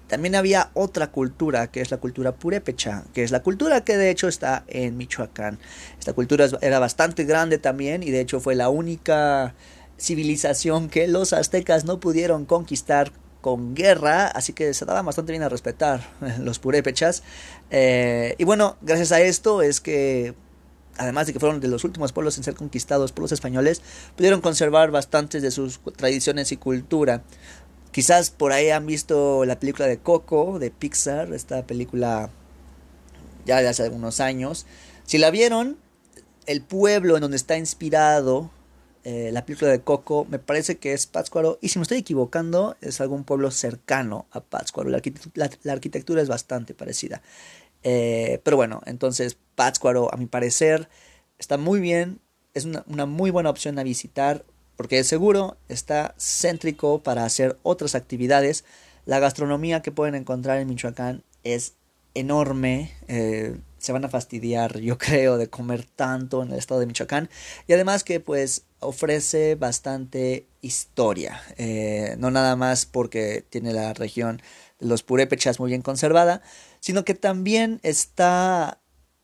también 0.08 0.34
había 0.34 0.70
otra 0.74 1.10
cultura, 1.10 1.68
que 1.68 1.80
es 1.80 1.90
la 1.90 1.96
cultura 1.96 2.32
purépecha, 2.32 3.04
que 3.14 3.22
es 3.22 3.30
la 3.30 3.42
cultura 3.42 3.84
que 3.84 3.96
de 3.96 4.10
hecho 4.10 4.28
está 4.28 4.64
en 4.66 4.96
Michoacán. 4.96 5.58
Esta 5.98 6.12
cultura 6.12 6.46
era 6.60 6.78
bastante 6.78 7.24
grande 7.24 7.58
también 7.58 8.02
y 8.02 8.10
de 8.10 8.20
hecho 8.20 8.40
fue 8.40 8.54
la 8.54 8.68
única 8.68 9.54
civilización 9.98 10.88
que 10.88 11.08
los 11.08 11.32
aztecas 11.32 11.84
no 11.84 12.00
pudieron 12.00 12.44
conquistar 12.44 13.12
con 13.40 13.74
guerra, 13.74 14.28
así 14.28 14.54
que 14.54 14.72
se 14.72 14.86
daba 14.86 15.02
bastante 15.02 15.32
bien 15.32 15.42
a 15.42 15.50
respetar 15.50 16.00
los 16.40 16.58
purépechas. 16.58 17.22
Eh, 17.70 18.34
y 18.38 18.44
bueno, 18.44 18.78
gracias 18.80 19.12
a 19.12 19.20
esto 19.20 19.60
es 19.60 19.80
que, 19.80 20.34
además 20.96 21.26
de 21.26 21.34
que 21.34 21.40
fueron 21.40 21.60
de 21.60 21.68
los 21.68 21.84
últimos 21.84 22.12
pueblos 22.12 22.38
en 22.38 22.44
ser 22.44 22.54
conquistados 22.54 23.12
por 23.12 23.22
los 23.22 23.32
españoles, 23.32 23.82
pudieron 24.16 24.40
conservar 24.40 24.90
bastantes 24.90 25.42
de 25.42 25.50
sus 25.50 25.80
tradiciones 25.94 26.52
y 26.52 26.56
cultura. 26.56 27.22
Quizás 27.94 28.30
por 28.30 28.50
ahí 28.50 28.70
han 28.70 28.86
visto 28.86 29.44
la 29.44 29.60
película 29.60 29.86
de 29.86 29.98
Coco 29.98 30.58
de 30.58 30.72
Pixar, 30.72 31.32
esta 31.32 31.64
película 31.64 32.28
ya 33.46 33.62
de 33.62 33.68
hace 33.68 33.84
algunos 33.84 34.18
años. 34.18 34.66
Si 35.04 35.16
la 35.16 35.30
vieron, 35.30 35.76
el 36.46 36.60
pueblo 36.60 37.14
en 37.14 37.20
donde 37.20 37.36
está 37.36 37.56
inspirado 37.56 38.50
eh, 39.04 39.30
la 39.32 39.46
película 39.46 39.70
de 39.70 39.80
Coco 39.80 40.26
me 40.28 40.40
parece 40.40 40.78
que 40.78 40.92
es 40.92 41.06
Pátzcuaro. 41.06 41.56
Y 41.60 41.68
si 41.68 41.78
me 41.78 41.84
estoy 41.84 41.98
equivocando, 41.98 42.76
es 42.80 43.00
algún 43.00 43.22
pueblo 43.22 43.52
cercano 43.52 44.26
a 44.32 44.40
Pátzcuaro. 44.40 44.90
La, 44.90 45.72
arquitectura 45.72 46.20
es 46.20 46.28
bastante 46.28 46.74
parecida. 46.74 47.22
Eh, 47.84 48.40
pero 48.42 48.56
bueno, 48.56 48.82
entonces 48.86 49.36
Pátzcuaro, 49.54 50.12
a 50.12 50.16
mi 50.16 50.26
parecer, 50.26 50.88
está 51.38 51.58
muy 51.58 51.78
bien. 51.78 52.18
Es 52.54 52.64
una, 52.64 52.82
una 52.88 53.06
muy 53.06 53.30
buena 53.30 53.50
opción 53.50 53.78
a 53.78 53.84
visitar 53.84 54.44
porque 54.76 54.98
es 54.98 55.06
seguro, 55.06 55.56
está 55.68 56.14
céntrico 56.18 57.02
para 57.02 57.24
hacer 57.24 57.58
otras 57.62 57.94
actividades. 57.94 58.64
La 59.06 59.18
gastronomía 59.18 59.82
que 59.82 59.92
pueden 59.92 60.14
encontrar 60.14 60.58
en 60.58 60.68
Michoacán 60.68 61.22
es 61.42 61.74
enorme. 62.14 62.92
Eh, 63.08 63.58
se 63.78 63.92
van 63.92 64.04
a 64.04 64.08
fastidiar, 64.08 64.78
yo 64.80 64.98
creo, 64.98 65.36
de 65.36 65.48
comer 65.48 65.84
tanto 65.84 66.42
en 66.42 66.50
el 66.50 66.58
estado 66.58 66.80
de 66.80 66.86
Michoacán. 66.86 67.28
Y 67.66 67.72
además 67.72 68.04
que 68.04 68.20
pues 68.20 68.64
ofrece 68.80 69.54
bastante 69.54 70.46
historia. 70.60 71.40
Eh, 71.56 72.16
no 72.18 72.30
nada 72.30 72.56
más 72.56 72.86
porque 72.86 73.44
tiene 73.48 73.72
la 73.72 73.92
región 73.94 74.42
de 74.80 74.86
los 74.86 75.02
purépechas 75.02 75.60
muy 75.60 75.70
bien 75.70 75.82
conservada, 75.82 76.42
sino 76.80 77.04
que 77.04 77.14
también 77.14 77.80
está 77.82 78.80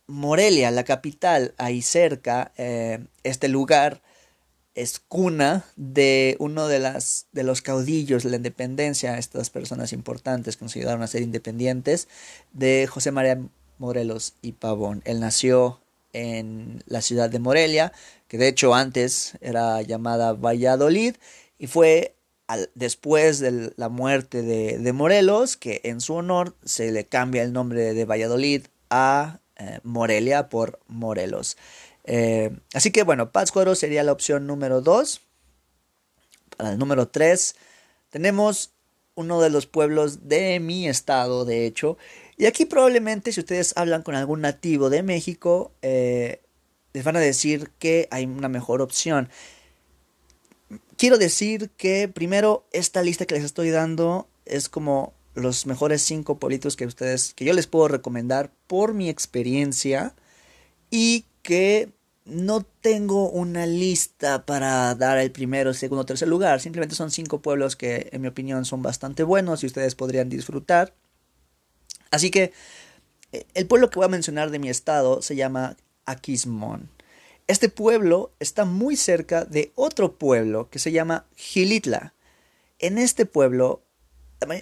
Morelia, 0.06 0.70
la 0.70 0.84
capital, 0.84 1.54
ahí 1.58 1.82
cerca. 1.82 2.52
Eh, 2.56 3.04
este 3.22 3.48
lugar 3.48 4.02
es 4.74 5.00
cuna 5.00 5.64
de 5.76 6.36
uno 6.38 6.68
de, 6.68 6.78
las, 6.78 7.26
de 7.32 7.42
los 7.42 7.62
caudillos 7.62 8.22
de 8.22 8.30
la 8.30 8.36
independencia, 8.36 9.18
estas 9.18 9.50
personas 9.50 9.92
importantes 9.92 10.56
que 10.56 10.64
nos 10.64 10.76
ayudaron 10.76 11.02
a 11.02 11.06
ser 11.06 11.22
independientes, 11.22 12.08
de 12.52 12.86
José 12.86 13.10
María 13.10 13.40
Morelos 13.78 14.34
y 14.42 14.52
Pavón. 14.52 15.02
Él 15.04 15.20
nació 15.20 15.80
en 16.12 16.82
la 16.86 17.02
ciudad 17.02 17.30
de 17.30 17.38
Morelia, 17.38 17.92
que 18.28 18.38
de 18.38 18.48
hecho 18.48 18.74
antes 18.74 19.34
era 19.40 19.82
llamada 19.82 20.32
Valladolid, 20.32 21.16
y 21.58 21.66
fue 21.66 22.14
después 22.74 23.38
de 23.38 23.72
la 23.76 23.88
muerte 23.88 24.42
de, 24.42 24.92
Morelos 24.92 25.56
que 25.56 25.80
en 25.84 26.00
su 26.00 26.14
honor 26.14 26.56
se 26.64 26.90
le 26.90 27.04
cambia 27.04 27.42
el 27.42 27.52
nombre 27.52 27.94
de 27.94 28.04
Valladolid 28.04 28.66
a 28.88 29.40
eh, 29.56 29.78
Morelia 29.84 30.48
por 30.48 30.80
Morelos. 30.88 31.56
Eh, 32.04 32.50
así 32.74 32.90
que 32.90 33.02
bueno, 33.02 33.30
Pátzcuaro 33.30 33.74
sería 33.74 34.02
la 34.02 34.12
opción 34.12 34.46
número 34.46 34.80
2. 34.80 35.20
Para 36.56 36.72
el 36.72 36.78
número 36.78 37.08
3 37.08 37.56
tenemos 38.10 38.72
uno 39.14 39.40
de 39.40 39.50
los 39.50 39.66
pueblos 39.66 40.28
de 40.28 40.60
mi 40.60 40.88
estado, 40.88 41.44
de 41.44 41.66
hecho. 41.66 41.98
Y 42.36 42.46
aquí 42.46 42.64
probablemente 42.64 43.32
si 43.32 43.40
ustedes 43.40 43.72
hablan 43.76 44.02
con 44.02 44.14
algún 44.14 44.40
nativo 44.40 44.90
de 44.90 45.02
México, 45.02 45.72
eh, 45.82 46.40
les 46.92 47.04
van 47.04 47.16
a 47.16 47.20
decir 47.20 47.70
que 47.78 48.08
hay 48.10 48.24
una 48.24 48.48
mejor 48.48 48.82
opción. 48.82 49.28
Quiero 50.96 51.18
decir 51.18 51.70
que 51.76 52.08
primero 52.08 52.66
esta 52.72 53.02
lista 53.02 53.26
que 53.26 53.34
les 53.34 53.44
estoy 53.44 53.70
dando 53.70 54.28
es 54.44 54.68
como 54.68 55.14
los 55.34 55.66
mejores 55.66 56.02
cinco 56.02 56.38
pueblitos 56.38 56.76
que 56.76 56.86
ustedes 56.86 57.34
que 57.34 57.44
yo 57.44 57.52
les 57.52 57.66
puedo 57.66 57.88
recomendar 57.88 58.50
por 58.66 58.94
mi 58.94 59.08
experiencia 59.08 60.14
y 60.90 61.24
que 61.50 61.88
no 62.26 62.62
tengo 62.80 63.28
una 63.28 63.66
lista 63.66 64.46
para 64.46 64.94
dar 64.94 65.18
el 65.18 65.32
primero, 65.32 65.74
segundo, 65.74 66.06
tercer 66.06 66.28
lugar. 66.28 66.60
Simplemente 66.60 66.94
son 66.94 67.10
cinco 67.10 67.42
pueblos 67.42 67.74
que, 67.74 68.08
en 68.12 68.20
mi 68.20 68.28
opinión, 68.28 68.64
son 68.64 68.84
bastante 68.84 69.24
buenos 69.24 69.64
y 69.64 69.66
ustedes 69.66 69.96
podrían 69.96 70.28
disfrutar. 70.28 70.94
Así 72.12 72.30
que 72.30 72.52
eh, 73.32 73.46
el 73.54 73.66
pueblo 73.66 73.90
que 73.90 73.98
voy 73.98 74.04
a 74.04 74.10
mencionar 74.10 74.52
de 74.52 74.60
mi 74.60 74.68
estado 74.68 75.22
se 75.22 75.34
llama 75.34 75.76
Aquismón. 76.06 76.88
Este 77.48 77.68
pueblo 77.68 78.30
está 78.38 78.64
muy 78.64 78.94
cerca 78.94 79.44
de 79.44 79.72
otro 79.74 80.12
pueblo 80.12 80.70
que 80.70 80.78
se 80.78 80.92
llama 80.92 81.26
Gilitla. 81.34 82.14
En 82.78 82.96
este 82.96 83.26
pueblo, 83.26 83.82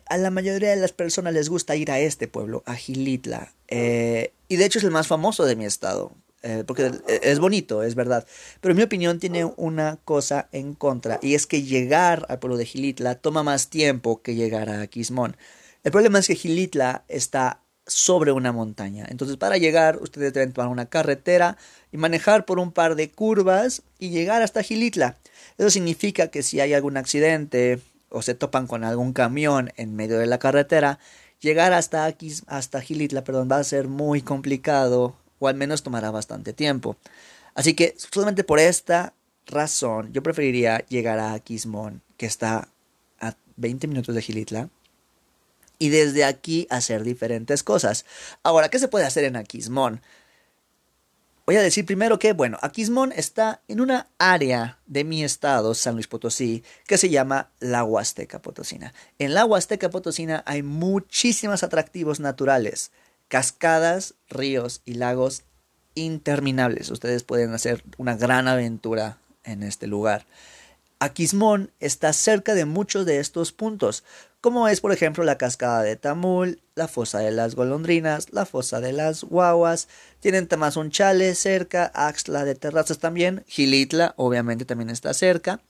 a 0.06 0.16
la 0.16 0.30
mayoría 0.30 0.70
de 0.70 0.76
las 0.76 0.92
personas 0.92 1.34
les 1.34 1.50
gusta 1.50 1.76
ir 1.76 1.90
a 1.90 2.00
este 2.00 2.28
pueblo, 2.28 2.62
a 2.64 2.76
Gilitla. 2.76 3.52
Eh, 3.66 4.32
y 4.48 4.56
de 4.56 4.64
hecho 4.64 4.78
es 4.78 4.86
el 4.86 4.90
más 4.90 5.06
famoso 5.06 5.44
de 5.44 5.54
mi 5.54 5.66
estado. 5.66 6.14
Eh, 6.48 6.64
porque 6.66 6.90
es 7.22 7.38
bonito, 7.38 7.82
es 7.82 7.94
verdad. 7.94 8.26
Pero 8.60 8.72
en 8.72 8.78
mi 8.78 8.82
opinión 8.82 9.18
tiene 9.18 9.44
una 9.44 9.98
cosa 10.04 10.48
en 10.52 10.74
contra, 10.74 11.18
y 11.20 11.34
es 11.34 11.46
que 11.46 11.62
llegar 11.62 12.24
al 12.30 12.38
pueblo 12.38 12.56
de 12.56 12.64
Gilitla 12.64 13.16
toma 13.16 13.42
más 13.42 13.68
tiempo 13.68 14.22
que 14.22 14.34
llegar 14.34 14.70
a 14.70 14.86
Quismón. 14.86 15.36
El 15.84 15.92
problema 15.92 16.18
es 16.18 16.26
que 16.26 16.34
Gilitla 16.34 17.04
está 17.08 17.60
sobre 17.86 18.32
una 18.32 18.52
montaña. 18.52 19.06
Entonces 19.08 19.36
para 19.36 19.58
llegar 19.58 19.98
ustedes 20.00 20.32
deben 20.32 20.52
tomar 20.52 20.70
una 20.70 20.86
carretera 20.86 21.56
y 21.92 21.98
manejar 21.98 22.44
por 22.46 22.58
un 22.58 22.72
par 22.72 22.94
de 22.94 23.10
curvas 23.10 23.82
y 23.98 24.10
llegar 24.10 24.42
hasta 24.42 24.62
Gilitla. 24.62 25.16
Eso 25.58 25.70
significa 25.70 26.28
que 26.28 26.42
si 26.42 26.60
hay 26.60 26.72
algún 26.74 26.96
accidente 26.96 27.80
o 28.10 28.22
se 28.22 28.34
topan 28.34 28.66
con 28.66 28.84
algún 28.84 29.12
camión 29.12 29.70
en 29.76 29.96
medio 29.96 30.18
de 30.18 30.26
la 30.26 30.38
carretera, 30.38 30.98
llegar 31.40 31.72
hasta 31.72 32.04
aquí, 32.06 32.32
hasta 32.46 32.80
Gilitla, 32.80 33.24
perdón, 33.24 33.48
va 33.50 33.58
a 33.58 33.64
ser 33.64 33.88
muy 33.88 34.22
complicado 34.22 35.14
o 35.38 35.48
al 35.48 35.54
menos 35.54 35.82
tomará 35.82 36.10
bastante 36.10 36.52
tiempo. 36.52 36.96
Así 37.54 37.74
que 37.74 37.94
solamente 37.96 38.44
por 38.44 38.58
esta 38.58 39.14
razón 39.46 40.12
yo 40.12 40.22
preferiría 40.22 40.84
llegar 40.88 41.18
a 41.18 41.38
Quismón, 41.40 42.02
que 42.16 42.26
está 42.26 42.68
a 43.20 43.34
20 43.56 43.86
minutos 43.88 44.14
de 44.14 44.22
Gilitla, 44.22 44.68
y 45.78 45.90
desde 45.90 46.24
aquí 46.24 46.66
hacer 46.70 47.04
diferentes 47.04 47.62
cosas. 47.62 48.04
Ahora, 48.42 48.68
¿qué 48.68 48.78
se 48.78 48.88
puede 48.88 49.06
hacer 49.06 49.24
en 49.24 49.36
Aquismón? 49.36 50.00
Voy 51.46 51.56
a 51.56 51.62
decir 51.62 51.86
primero 51.86 52.18
que, 52.18 52.34
bueno, 52.34 52.58
Aquismón 52.60 53.10
está 53.16 53.62
en 53.68 53.80
una 53.80 54.08
área 54.18 54.78
de 54.86 55.04
mi 55.04 55.24
estado, 55.24 55.74
San 55.74 55.94
Luis 55.94 56.06
Potosí, 56.06 56.62
que 56.86 56.98
se 56.98 57.08
llama 57.08 57.50
la 57.58 57.84
Huasteca 57.84 58.42
Potosina. 58.42 58.92
En 59.18 59.32
la 59.32 59.46
Huasteca 59.46 59.88
Potosina 59.88 60.42
hay 60.44 60.62
muchísimos 60.62 61.62
atractivos 61.62 62.20
naturales 62.20 62.90
cascadas, 63.28 64.14
ríos 64.28 64.82
y 64.84 64.94
lagos 64.94 65.44
interminables. 65.94 66.90
Ustedes 66.90 67.22
pueden 67.22 67.52
hacer 67.52 67.84
una 67.96 68.16
gran 68.16 68.48
aventura 68.48 69.18
en 69.44 69.62
este 69.62 69.86
lugar. 69.86 70.26
Aquismón 71.00 71.70
está 71.78 72.12
cerca 72.12 72.54
de 72.54 72.64
muchos 72.64 73.06
de 73.06 73.20
estos 73.20 73.52
puntos, 73.52 74.02
como 74.40 74.66
es 74.66 74.80
por 74.80 74.92
ejemplo 74.92 75.22
la 75.22 75.38
cascada 75.38 75.82
de 75.82 75.94
Tamul, 75.94 76.60
la 76.74 76.88
fosa 76.88 77.20
de 77.20 77.30
las 77.30 77.54
golondrinas, 77.54 78.32
la 78.32 78.46
fosa 78.46 78.80
de 78.80 78.92
las 78.92 79.22
guaguas, 79.22 79.88
tienen 80.18 80.48
Tamazunchale 80.48 81.34
cerca, 81.36 81.90
Axla 81.94 82.44
de 82.44 82.56
Terrazas 82.56 82.98
también, 82.98 83.44
Gilitla 83.46 84.14
obviamente 84.16 84.64
también 84.64 84.90
está 84.90 85.14
cerca, 85.14 85.60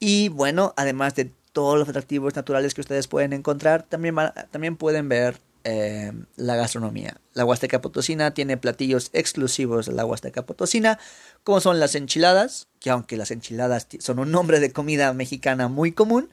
y 0.00 0.28
bueno, 0.30 0.74
además 0.76 1.14
de 1.14 1.30
todos 1.52 1.78
los 1.78 1.88
atractivos 1.88 2.34
naturales 2.34 2.74
que 2.74 2.80
ustedes 2.80 3.06
pueden 3.06 3.32
encontrar, 3.32 3.84
también, 3.84 4.16
también 4.50 4.76
pueden 4.76 5.08
ver 5.08 5.38
eh, 5.64 6.12
la 6.36 6.56
gastronomía. 6.56 7.16
La 7.34 7.44
Huasteca 7.44 7.80
Potosina 7.80 8.34
tiene 8.34 8.56
platillos 8.56 9.10
exclusivos 9.12 9.86
de 9.86 9.92
la 9.92 10.04
Huasteca 10.04 10.44
Potosina, 10.44 10.98
como 11.44 11.60
son 11.60 11.80
las 11.80 11.94
enchiladas, 11.94 12.68
que 12.80 12.90
aunque 12.90 13.16
las 13.16 13.30
enchiladas 13.30 13.86
son 14.00 14.18
un 14.18 14.30
nombre 14.30 14.60
de 14.60 14.72
comida 14.72 15.12
mexicana 15.12 15.68
muy 15.68 15.92
común, 15.92 16.30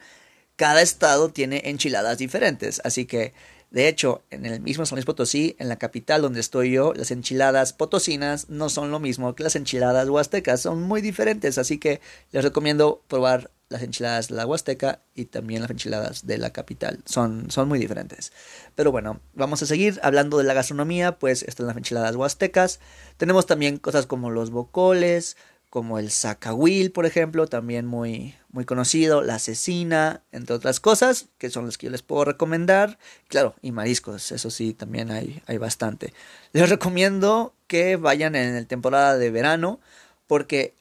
cada 0.56 0.82
estado 0.82 1.30
tiene 1.30 1.62
enchiladas 1.64 2.18
diferentes. 2.18 2.82
Así 2.84 3.06
que, 3.06 3.32
de 3.70 3.86
hecho, 3.86 4.22
en 4.30 4.46
el 4.46 4.60
mismo 4.60 4.84
San 4.84 4.96
Luis 4.96 5.06
Potosí, 5.06 5.54
en 5.60 5.68
la 5.68 5.76
capital 5.76 6.22
donde 6.22 6.40
estoy 6.40 6.72
yo, 6.72 6.92
las 6.94 7.12
enchiladas 7.12 7.72
potosinas 7.72 8.48
no 8.50 8.68
son 8.68 8.90
lo 8.90 8.98
mismo 8.98 9.34
que 9.36 9.44
las 9.44 9.54
enchiladas 9.54 10.08
huastecas, 10.08 10.60
son 10.60 10.82
muy 10.82 11.00
diferentes. 11.00 11.56
Así 11.56 11.78
que 11.78 12.00
les 12.32 12.42
recomiendo 12.42 13.02
probar 13.06 13.52
las 13.68 13.82
enchiladas 13.82 14.26
de 14.26 14.34
la 14.34 14.46
Huasteca 14.46 15.02
y 15.14 15.26
también 15.26 15.62
las 15.62 15.70
enchiladas 15.70 16.26
de 16.26 16.38
la 16.38 16.50
capital. 16.50 16.98
Son, 17.06 17.48
son 17.52 17.68
muy 17.68 17.78
diferentes. 17.78 18.32
Pero 18.74 18.90
bueno, 18.90 19.20
vamos 19.34 19.62
a 19.62 19.66
seguir 19.66 20.00
hablando 20.02 20.38
de 20.38 20.44
la 20.44 20.54
gastronomía, 20.54 21.20
pues 21.20 21.44
están 21.44 21.68
las 21.68 21.76
enchiladas 21.76 22.16
huastecas. 22.16 22.80
Tenemos 23.16 23.46
también 23.46 23.78
cosas 23.78 24.06
como 24.06 24.30
los 24.30 24.50
bocoles, 24.50 25.36
como 25.70 26.00
el 26.00 26.10
zacahuil, 26.10 26.90
por 26.90 27.06
ejemplo, 27.06 27.46
también 27.46 27.86
muy, 27.86 28.34
muy 28.52 28.64
conocido, 28.64 29.22
la 29.22 29.38
cecina, 29.38 30.22
entre 30.32 30.56
otras 30.56 30.80
cosas, 30.80 31.26
que 31.38 31.50
son 31.50 31.66
las 31.66 31.78
que 31.78 31.86
yo 31.86 31.90
les 31.90 32.02
puedo 32.02 32.24
recomendar. 32.24 32.98
Claro, 33.28 33.54
y 33.62 33.72
mariscos, 33.72 34.32
eso 34.32 34.50
sí, 34.50 34.74
también 34.74 35.10
hay, 35.10 35.42
hay 35.46 35.58
bastante. 35.58 36.12
Les 36.52 36.68
recomiendo 36.68 37.54
que 37.66 37.96
vayan 37.96 38.34
en 38.34 38.54
la 38.54 38.64
temporada 38.64 39.16
de 39.16 39.30
verano, 39.30 39.80
porque 40.26 40.74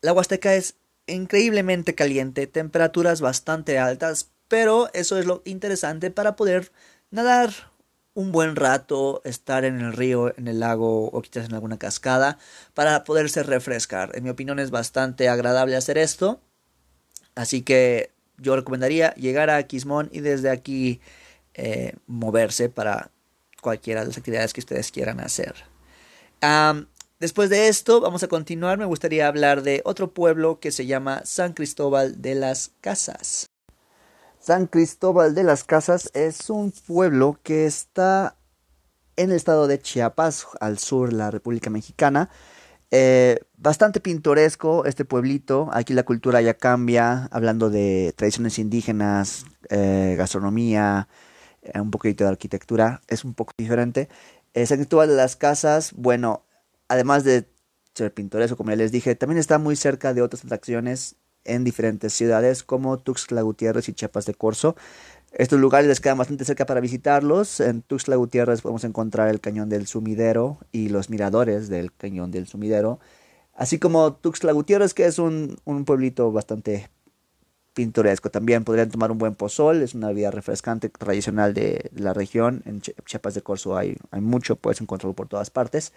la 0.00 0.12
Huasteca 0.12 0.54
es 0.54 0.74
increíblemente 1.06 1.94
caliente, 1.94 2.46
temperaturas 2.46 3.20
bastante 3.20 3.78
altas, 3.78 4.28
pero 4.48 4.88
eso 4.92 5.18
es 5.18 5.26
lo 5.26 5.42
interesante 5.44 6.10
para 6.10 6.36
poder 6.36 6.70
nadar 7.10 7.50
un 8.14 8.32
buen 8.32 8.56
rato, 8.56 9.20
estar 9.24 9.64
en 9.66 9.80
el 9.80 9.92
río, 9.92 10.32
en 10.38 10.48
el 10.48 10.58
lago 10.60 11.08
o 11.08 11.20
quizás 11.20 11.46
en 11.46 11.54
alguna 11.54 11.78
cascada 11.78 12.38
para 12.72 13.04
poderse 13.04 13.42
refrescar. 13.42 14.12
En 14.14 14.24
mi 14.24 14.30
opinión 14.30 14.58
es 14.58 14.70
bastante 14.70 15.28
agradable 15.28 15.76
hacer 15.76 15.98
esto, 15.98 16.40
así 17.36 17.62
que 17.62 18.10
yo 18.38 18.56
recomendaría 18.56 19.14
llegar 19.14 19.48
a 19.48 19.62
Quismón 19.62 20.10
y 20.12 20.20
desde 20.20 20.50
aquí 20.50 21.00
eh, 21.54 21.94
moverse 22.08 22.68
para 22.68 23.10
cualquiera 23.62 24.00
de 24.00 24.08
las 24.08 24.18
actividades 24.18 24.52
que 24.52 24.60
ustedes 24.60 24.90
quieran 24.90 25.20
hacer. 25.20 25.54
Después 27.18 27.48
de 27.48 27.68
esto, 27.68 28.00
vamos 28.02 28.22
a 28.22 28.28
continuar. 28.28 28.76
Me 28.76 28.84
gustaría 28.84 29.26
hablar 29.26 29.62
de 29.62 29.80
otro 29.86 30.12
pueblo 30.12 30.60
que 30.60 30.70
se 30.70 30.84
llama 30.84 31.22
San 31.24 31.54
Cristóbal 31.54 32.20
de 32.20 32.34
las 32.34 32.72
Casas. 32.82 33.46
San 34.38 34.66
Cristóbal 34.66 35.34
de 35.34 35.42
las 35.42 35.64
Casas 35.64 36.10
es 36.12 36.50
un 36.50 36.72
pueblo 36.72 37.38
que 37.42 37.64
está 37.64 38.36
en 39.16 39.30
el 39.30 39.36
estado 39.36 39.66
de 39.66 39.80
Chiapas, 39.80 40.46
al 40.60 40.78
sur 40.78 41.08
de 41.08 41.16
la 41.16 41.30
República 41.30 41.70
Mexicana. 41.70 42.28
Eh, 42.90 43.40
bastante 43.56 44.00
pintoresco 44.00 44.84
este 44.84 45.04
pueblito. 45.04 45.68
Aquí 45.72 45.92
la 45.94 46.04
cultura 46.04 46.40
ya 46.40 46.54
cambia, 46.54 47.28
hablando 47.32 47.70
de 47.70 48.14
tradiciones 48.16 48.58
indígenas, 48.58 49.44
eh, 49.70 50.14
gastronomía, 50.16 51.08
eh, 51.62 51.80
un 51.80 51.90
poquito 51.90 52.24
de 52.24 52.30
arquitectura. 52.30 53.00
Es 53.08 53.24
un 53.24 53.34
poco 53.34 53.52
diferente. 53.58 54.08
San 54.54 54.78
Cristóbal 54.78 55.08
de 55.08 55.16
las 55.16 55.36
Casas, 55.36 55.92
bueno, 55.92 56.42
además 56.88 57.24
de 57.24 57.46
ser 57.94 58.14
pintoresco, 58.14 58.56
como 58.56 58.70
ya 58.70 58.76
les 58.76 58.92
dije, 58.92 59.14
también 59.14 59.38
está 59.38 59.58
muy 59.58 59.76
cerca 59.76 60.14
de 60.14 60.22
otras 60.22 60.44
atracciones 60.44 61.16
en 61.44 61.64
diferentes 61.64 62.12
ciudades 62.12 62.62
como 62.62 62.98
Tuxtla 62.98 63.42
Gutiérrez 63.42 63.88
y 63.88 63.92
Chiapas 63.92 64.26
de 64.26 64.34
Corzo. 64.34 64.76
Estos 65.36 65.60
lugares 65.60 65.86
les 65.86 66.00
quedan 66.00 66.16
bastante 66.16 66.46
cerca 66.46 66.64
para 66.64 66.80
visitarlos. 66.80 67.60
En 67.60 67.82
Tuxtla 67.82 68.16
Gutiérrez 68.16 68.62
podemos 68.62 68.84
encontrar 68.84 69.28
el 69.28 69.38
cañón 69.38 69.68
del 69.68 69.86
sumidero 69.86 70.56
y 70.72 70.88
los 70.88 71.10
miradores 71.10 71.68
del 71.68 71.92
cañón 71.92 72.30
del 72.30 72.46
sumidero. 72.46 73.00
Así 73.52 73.78
como 73.78 74.14
Tuxtla 74.14 74.52
Gutiérrez, 74.52 74.94
que 74.94 75.04
es 75.04 75.18
un, 75.18 75.58
un 75.66 75.84
pueblito 75.84 76.32
bastante 76.32 76.88
pintoresco. 77.74 78.30
También 78.30 78.64
podrían 78.64 78.88
tomar 78.88 79.10
un 79.10 79.18
buen 79.18 79.34
pozol, 79.34 79.82
es 79.82 79.94
una 79.94 80.08
bebida 80.08 80.30
refrescante 80.30 80.88
tradicional 80.88 81.52
de 81.52 81.90
la 81.94 82.14
región. 82.14 82.62
En 82.64 82.80
Chiapas 82.80 83.34
de 83.34 83.42
Corzo 83.42 83.76
hay, 83.76 83.94
hay 84.10 84.22
mucho, 84.22 84.56
puedes 84.56 84.80
encontrarlo 84.80 85.14
por 85.14 85.28
todas 85.28 85.50
partes. 85.50 85.92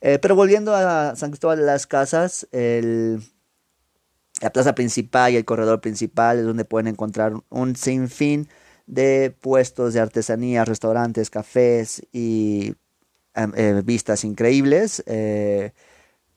Eh, 0.00 0.18
pero 0.20 0.34
volviendo 0.34 0.74
a 0.74 1.14
San 1.14 1.30
Cristóbal 1.30 1.58
de 1.58 1.64
las 1.66 1.86
Casas, 1.86 2.48
la 2.50 3.20
plaza 4.52 4.74
principal 4.74 5.32
y 5.32 5.36
el 5.36 5.44
corredor 5.44 5.80
principal 5.80 6.40
es 6.40 6.44
donde 6.44 6.64
pueden 6.64 6.88
encontrar 6.88 7.34
un 7.48 7.76
sinfín 7.76 8.48
de 8.92 9.34
puestos 9.40 9.94
de 9.94 10.00
artesanía, 10.00 10.66
restaurantes, 10.66 11.30
cafés 11.30 12.02
y 12.12 12.74
eh, 13.34 13.82
vistas 13.82 14.22
increíbles. 14.22 15.02
Eh, 15.06 15.72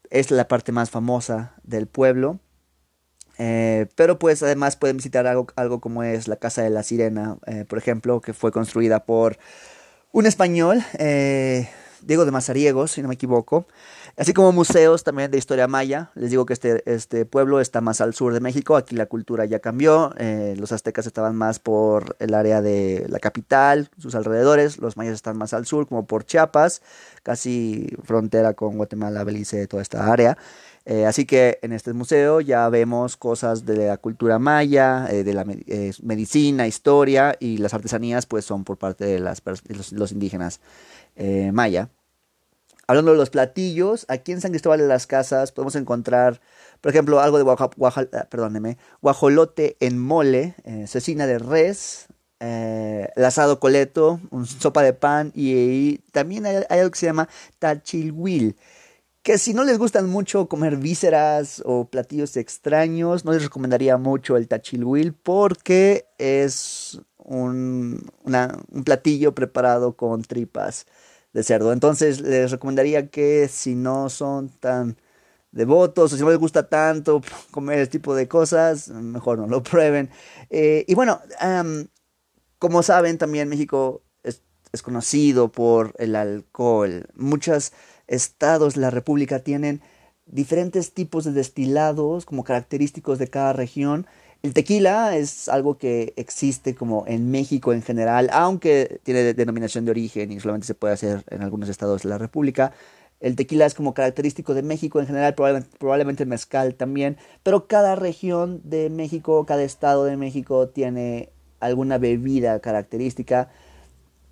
es 0.09 0.31
la 0.31 0.47
parte 0.47 0.71
más 0.71 0.89
famosa 0.89 1.55
del 1.63 1.87
pueblo. 1.87 2.39
Eh, 3.37 3.87
pero 3.95 4.17
pues 4.17 4.41
además 4.41 4.77
pueden 4.77 4.95
visitar 4.95 5.27
algo, 5.27 5.47
algo 5.57 5.81
como 5.81 6.03
es 6.03 6.29
la 6.29 6.37
Casa 6.37 6.61
de 6.61 6.69
la 6.69 6.83
Sirena, 6.83 7.37
por 7.67 7.77
ejemplo, 7.77 8.21
que 8.21 8.31
fue 8.31 8.53
construida 8.53 9.03
por 9.03 9.37
un 10.13 10.25
español, 10.25 10.81
Diego 10.93 12.23
de 12.23 12.31
Mazariegos, 12.31 12.91
si 12.91 13.01
no 13.01 13.09
me 13.09 13.15
equivoco. 13.15 13.67
Así 14.17 14.33
como 14.33 14.53
museos 14.53 15.03
también 15.03 15.29
de 15.29 15.37
historia 15.37 15.67
maya. 15.67 16.11
Les 16.15 16.29
digo 16.29 16.45
que 16.45 16.53
este, 16.53 16.81
este 16.89 17.25
pueblo 17.25 17.59
está 17.59 17.81
más 17.81 17.99
al 17.99 18.13
sur 18.13 18.33
de 18.33 18.39
México. 18.39 18.77
Aquí 18.77 18.95
la 18.95 19.07
cultura 19.07 19.45
ya 19.45 19.59
cambió. 19.59 20.13
los 20.55 20.71
aztecas 20.71 21.05
estaban 21.05 21.35
más 21.35 21.59
por 21.59 22.15
el 22.19 22.33
área 22.33 22.61
de 22.61 23.05
la 23.09 23.19
capital, 23.19 23.89
sus 23.97 24.15
alrededores. 24.15 24.77
Los 24.77 24.95
mayas 24.95 25.15
están 25.15 25.37
más 25.37 25.53
al 25.53 25.65
sur, 25.65 25.87
como 25.87 26.05
por 26.05 26.25
Chiapas, 26.25 26.81
casi 27.23 27.87
frontera 28.03 28.53
con 28.53 28.77
Guatemala, 28.77 29.23
Belice, 29.25 29.67
toda 29.67 29.81
esta 29.81 30.11
área. 30.11 30.37
Eh, 30.85 31.07
así 31.07 31.25
que 31.25 31.57
en 31.63 31.73
este 31.73 31.93
museo 31.93 32.41
ya 32.41 32.69
vemos 32.69 33.17
cosas 33.17 33.65
de 33.65 33.87
la 33.87 33.97
cultura 33.97 34.37
maya, 34.37 35.07
eh, 35.09 35.23
de 35.23 35.33
la 35.33 35.43
eh, 35.65 35.91
medicina, 36.03 36.67
historia 36.67 37.35
y 37.39 37.57
las 37.57 37.73
artesanías 37.73 38.27
pues 38.27 38.45
son 38.45 38.63
por 38.63 38.77
parte 38.77 39.05
de, 39.05 39.19
los, 39.19 40.11
indígenas 40.11 40.61
maya. 41.51 41.89
Hablando 42.87 43.11
de 43.11 43.17
los 43.17 43.31
platillos, 43.31 44.05
aquí 44.09 44.31
en 44.31 44.41
San 44.41 44.51
Cristóbal 44.51 44.79
de 44.79 44.87
las 44.87 45.07
Casas 45.07 45.51
podemos 45.51 45.75
encontrar, 45.75 46.39
por 46.81 46.91
ejemplo, 46.91 47.19
algo 47.19 47.37
de 47.37 47.45
ah, 47.49 48.77
guajolote 49.01 49.77
en 49.79 49.97
mole, 49.97 50.55
cecina 50.85 51.25
de 51.25 51.39
res, 51.39 52.07
el 52.39 53.25
asado 53.25 53.59
coleto, 53.59 54.19
un 54.29 54.45
sopa 54.45 54.83
de 54.83 54.93
pan 54.93 55.31
y, 55.33 55.97
también 56.11 56.45
hay, 56.45 56.57
hay, 56.69 56.79
algo 56.79 56.91
que 56.91 56.99
se 56.99 57.07
llama 57.07 57.27
tachilhuil 57.57 58.55
que 59.25 59.39
si 59.39 59.55
no 59.55 59.63
les 59.63 59.79
gustan 59.79 60.07
mucho 60.07 60.47
comer 60.47 60.77
vísceras 60.77 61.63
o 61.65 61.85
platillos 61.85 62.37
extraños, 62.37 63.25
no 63.25 63.31
les 63.31 63.41
recomendaría 63.41 63.97
mucho 63.97 64.37
el 64.37 64.47
tachilhuil 64.47 65.13
porque 65.13 66.05
es 66.19 67.01
un, 67.17 68.07
un 68.23 68.83
platillo 68.83 69.33
preparado 69.33 69.93
con 69.97 70.21
tripas 70.21 70.85
de 71.35 71.43
cerdo. 71.43 71.73
Entonces 71.73 72.21
les 72.21 72.49
recomendaría 72.49 73.09
que 73.09 73.49
si 73.49 73.75
no 73.75 74.09
son 74.09 74.47
tan 74.47 74.95
devotos 75.51 76.13
o 76.13 76.15
si 76.15 76.23
no 76.23 76.29
les 76.29 76.39
gusta 76.39 76.69
tanto 76.69 77.21
comer 77.51 77.79
este 77.79 77.99
tipo 77.99 78.15
de 78.15 78.29
cosas, 78.29 78.87
mejor 78.87 79.39
no 79.39 79.47
lo 79.47 79.61
prueben. 79.61 80.09
Eh, 80.49 80.85
y 80.87 80.95
bueno, 80.95 81.19
como 82.57 82.83
saben, 82.83 83.17
también 83.17 83.49
México 83.49 84.01
es, 84.23 84.43
es 84.71 84.81
conocido 84.81 85.51
por 85.51 85.93
el 85.97 86.15
alcohol. 86.15 87.07
Muchas 87.15 87.73
estados 88.07 88.75
de 88.75 88.81
la 88.81 88.89
República 88.89 89.39
tienen 89.39 89.81
diferentes 90.25 90.93
tipos 90.93 91.25
de 91.25 91.33
destilados 91.33 92.25
como 92.25 92.45
característicos 92.45 93.19
de 93.19 93.27
cada 93.27 93.51
región. 93.51 94.07
El 94.41 94.53
tequila 94.53 95.15
es 95.17 95.49
algo 95.49 95.77
que 95.77 96.13
existe 96.17 96.75
como 96.75 97.05
en 97.07 97.31
México 97.31 97.73
en 97.73 97.81
general, 97.81 98.29
aunque 98.31 98.99
tiene 99.03 99.33
denominación 99.33 99.85
de 99.85 99.91
origen 99.91 100.31
y 100.31 100.39
solamente 100.39 100.67
se 100.67 100.75
puede 100.75 100.93
hacer 100.93 101.23
en 101.29 101.41
algunos 101.41 101.69
estados 101.69 102.03
de 102.03 102.09
la 102.09 102.17
República. 102.17 102.71
El 103.19 103.35
tequila 103.35 103.65
es 103.65 103.73
como 103.73 103.93
característico 103.93 104.53
de 104.53 104.61
México 104.61 104.99
en 104.99 105.07
general, 105.07 105.33
probablemente, 105.33 105.77
probablemente 105.79 106.25
mezcal 106.25 106.75
también, 106.75 107.17
pero 107.43 107.67
cada 107.67 107.95
región 107.95 108.61
de 108.63 108.89
México, 108.89 109.45
cada 109.45 109.63
estado 109.63 110.03
de 110.03 110.17
México 110.17 110.67
tiene 110.69 111.29
alguna 111.59 111.97
bebida 111.97 112.59
característica 112.59 113.49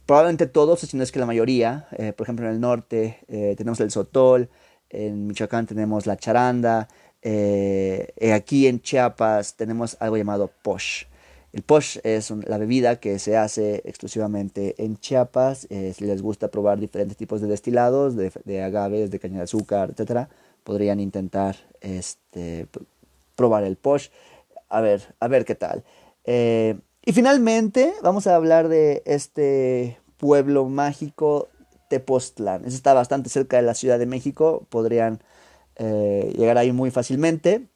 probablemente 0.05 0.47
todos, 0.47 0.79
si 0.81 0.97
no 0.97 1.03
es 1.03 1.11
que 1.11 1.19
la 1.19 1.25
mayoría, 1.25 1.87
eh, 1.91 2.13
por 2.13 2.25
ejemplo 2.25 2.45
en 2.45 2.53
el 2.53 2.59
norte 2.59 3.19
eh, 3.27 3.55
tenemos 3.57 3.79
el 3.79 3.91
sotol, 3.91 4.49
en 4.89 5.27
Michoacán 5.27 5.65
tenemos 5.65 6.05
la 6.05 6.17
charanda, 6.17 6.87
eh, 7.23 8.33
aquí 8.33 8.67
en 8.67 8.81
Chiapas 8.81 9.55
tenemos 9.55 9.97
algo 9.99 10.17
llamado 10.17 10.51
posh. 10.61 11.05
El 11.51 11.61
posh 11.61 11.99
es 12.03 12.31
la 12.31 12.57
bebida 12.57 12.99
que 12.99 13.19
se 13.19 13.37
hace 13.37 13.81
exclusivamente 13.85 14.75
en 14.83 14.97
Chiapas. 14.97 15.67
si 15.69 16.05
les 16.05 16.21
gusta 16.21 16.49
probar 16.49 16.79
diferentes 16.79 17.15
tipos 17.15 17.41
de 17.41 17.47
destilados, 17.47 18.15
de, 18.15 18.63
agaves, 18.63 19.11
de 19.11 19.19
caña 19.19 19.37
de 19.37 19.43
azúcar, 19.43 19.93
etc., 19.95 20.27
podrían 20.63 20.99
intentar 20.99 21.55
este, 21.81 22.67
probar 23.35 23.63
el 23.63 23.75
posh. 23.75 24.09
A 24.69 24.81
ver, 24.81 25.13
a 25.19 25.27
ver 25.27 25.45
qué 25.45 25.53
tal. 25.53 25.83
Y 27.05 27.11
finalmente 27.11 27.93
vamos 28.01 28.27
a 28.27 28.35
hablar 28.35 28.69
de 28.69 29.03
este 29.05 29.99
pueblo 30.17 30.69
mágico 30.69 31.49
Tepoztlán. 31.89 32.65
está 32.65 32.93
bastante 32.93 33.29
cerca 33.29 33.57
de 33.57 33.63
la 33.63 33.73
Ciudad 33.73 33.99
de 33.99 34.05
México, 34.05 34.65
podrían 34.69 35.19
eh, 35.75 36.33
llegar 36.37 36.57
ahí 36.57 36.71
muy 36.71 36.91
fácilmente. 36.91 37.69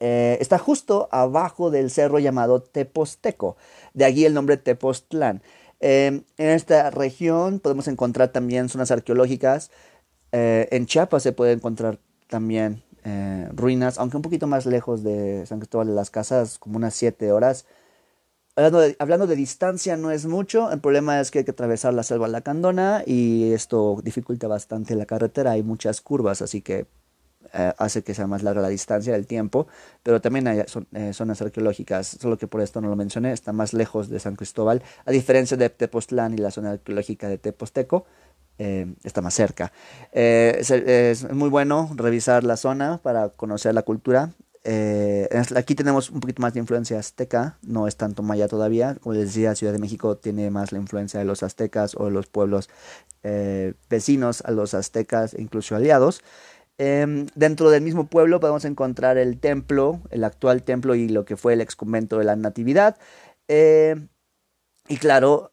Eh, 0.00 0.38
está 0.40 0.58
justo 0.58 1.08
abajo 1.10 1.70
del 1.70 1.90
cerro 1.90 2.18
llamado 2.18 2.62
Tepozteco, 2.62 3.56
de 3.94 4.04
allí 4.04 4.24
el 4.24 4.34
nombre 4.34 4.56
Tepoztlán. 4.56 5.42
Em, 5.80 6.24
en 6.38 6.48
esta 6.50 6.90
región 6.90 7.60
podemos 7.60 7.88
encontrar 7.88 8.28
también 8.28 8.68
zonas 8.68 8.90
arqueológicas. 8.90 9.70
Eh, 10.32 10.68
en 10.70 10.86
Chiapas 10.86 11.22
se 11.22 11.32
puede 11.32 11.52
encontrar 11.52 11.98
también 12.28 12.82
ruinas, 13.54 13.98
aunque 13.98 14.18
un 14.18 14.22
poquito 14.22 14.46
más 14.46 14.66
lejos 14.66 15.02
de 15.02 15.46
San 15.46 15.60
Cristóbal 15.60 15.86
de 15.86 15.94
las 15.94 16.10
Casas, 16.10 16.58
como 16.58 16.76
unas 16.76 16.94
7 16.94 17.32
horas. 17.32 17.64
Hablando 18.58 19.28
de, 19.28 19.36
distancia 19.36 19.96
no 19.96 20.10
es 20.10 20.26
mucho, 20.26 20.72
el 20.72 20.80
problema 20.80 21.20
es 21.20 21.30
que 21.30 21.38
hay 21.38 21.44
que 21.44 21.52
atravesar 21.52 21.94
la 21.94 22.02
selva 22.02 22.26
lacandona 22.26 23.04
y 23.06 23.52
esto 23.52 24.00
dificulta 24.02 24.48
bastante 24.48 24.96
la 24.96 25.06
carretera, 25.06 25.52
hay 25.52 25.62
muchas 25.62 26.00
curvas, 26.00 26.42
así 26.42 26.60
que 26.60 26.88
eh, 27.54 27.72
hace 27.78 28.02
que 28.02 28.14
sea 28.14 28.26
más 28.26 28.42
larga 28.42 28.60
la 28.60 28.68
distancia, 28.68 29.16
el 29.16 29.26
tiempo, 29.26 29.66
pero 30.02 30.20
también 30.20 30.48
hay 30.48 30.64
eh, 30.92 31.12
zonas 31.12 31.40
arqueológicas, 31.40 32.06
solo 32.20 32.36
que 32.36 32.46
por 32.46 32.60
esto 32.60 32.80
no 32.80 32.88
lo 32.88 32.96
mencioné, 32.96 33.32
está 33.32 33.52
más 33.52 33.72
lejos 33.72 34.08
de 34.08 34.20
San 34.20 34.36
Cristóbal, 34.36 34.82
a 35.04 35.10
diferencia 35.10 35.56
de 35.56 35.70
Tepoztlán 35.70 36.34
y 36.34 36.38
la 36.38 36.50
zona 36.50 36.72
arqueológica 36.72 37.28
de 37.28 37.38
Teposteco, 37.38 38.04
eh, 38.58 38.92
está 39.04 39.22
más 39.22 39.34
cerca. 39.34 39.72
es, 40.12 41.32
muy 41.32 41.48
bueno 41.48 41.90
revisar 41.94 42.44
la 42.44 42.56
zona 42.56 42.98
para 43.02 43.30
conocer 43.30 43.74
la 43.74 43.82
cultura 43.82 44.30
aquí 45.56 45.74
tenemos 45.74 46.10
un 46.10 46.20
poquito 46.20 46.42
más 46.42 46.52
de 46.52 46.60
influencia 46.60 46.98
azteca, 46.98 47.58
no 47.62 47.86
es 47.86 47.96
tanto 47.96 48.22
maya 48.22 48.48
todavía. 48.48 48.96
Como 49.00 49.14
les 49.14 49.26
decía, 49.26 49.54
Ciudad 49.54 49.72
de 49.72 49.78
México 49.78 50.18
tiene 50.18 50.50
más 50.50 50.72
la 50.72 50.78
influencia 50.78 51.18
de 51.18 51.24
los 51.24 51.42
aztecas 51.42 51.94
o 51.94 52.10
los 52.10 52.26
pueblos 52.26 52.68
vecinos 53.88 54.42
a 54.44 54.50
los 54.50 54.74
aztecas, 54.74 55.34
incluso 55.38 55.74
aliados. 55.74 56.22
Em, 56.78 57.26
dentro 57.34 57.70
del 57.70 57.82
mismo 57.82 58.06
pueblo 58.06 58.38
podemos 58.38 58.64
encontrar 58.64 59.18
el 59.18 59.40
templo, 59.40 60.00
el 60.10 60.22
actual 60.22 60.62
templo 60.62 60.94
y 60.94 61.08
lo 61.08 61.24
que 61.24 61.36
fue 61.36 61.54
el 61.54 61.60
ex 61.60 61.74
convento 61.74 62.18
de 62.18 62.24
la 62.24 62.36
Natividad. 62.36 62.96
Eh, 63.48 63.96
y 64.88 64.96
claro, 64.98 65.52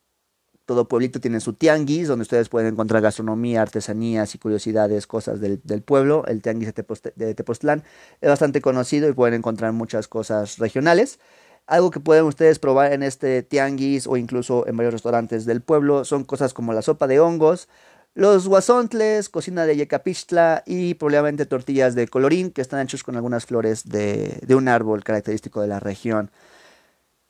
todo 0.66 0.88
pueblito 0.88 1.20
tiene 1.20 1.40
su 1.40 1.54
tianguis, 1.54 2.08
donde 2.08 2.24
ustedes 2.24 2.50
pueden 2.50 2.74
encontrar 2.74 3.02
gastronomía, 3.02 3.62
artesanías 3.62 4.36
y 4.36 4.38
curiosidades, 4.40 5.08
cosas 5.08 5.40
del, 5.40 5.60
pueblo. 5.84 6.26
El 6.28 6.42
tianguis 6.42 6.74
de, 6.74 7.34
Tepoztlán 7.36 7.84
es 8.22 8.30
bastante 8.30 8.62
conocido 8.62 9.10
y 9.10 9.14
pueden 9.14 9.36
encontrar 9.36 9.74
muchas 9.74 10.08
cosas 10.08 10.58
regionales. 10.60 11.20
Algo 11.68 11.90
que 11.90 12.00
pueden 12.00 12.26
ustedes 12.26 12.60
probar 12.60 12.94
en 12.94 13.02
este 13.02 13.42
tianguis 13.42 14.06
o 14.08 14.18
incluso 14.18 14.68
en 14.68 14.78
varios 14.78 14.94
restaurantes 14.94 15.46
del 15.46 15.62
pueblo 15.62 16.06
son 16.06 16.24
cosas 16.24 16.54
como 16.54 16.74
la 16.74 16.84
sopa 16.84 17.08
de 17.08 17.20
hongos, 17.20 17.68
los 18.16 18.48
guasontles, 18.48 19.30
cocina 19.30 19.66
de 19.66 19.76
yecapistla 19.76 20.64
y 20.66 20.96
probablemente 20.96 21.46
tortillas 21.46 21.94
de 21.94 22.08
colorín 22.08 22.50
que 22.50 22.62
están 22.62 22.82
hechos 22.82 23.04
con 23.04 23.16
algunas 23.16 23.46
flores 23.46 23.88
de, 23.88 24.40
de 24.42 24.56
un 24.56 24.68
árbol 24.68 25.04
característico 25.04 25.62
de 25.62 25.68
la 25.68 25.80
región. 25.80 26.32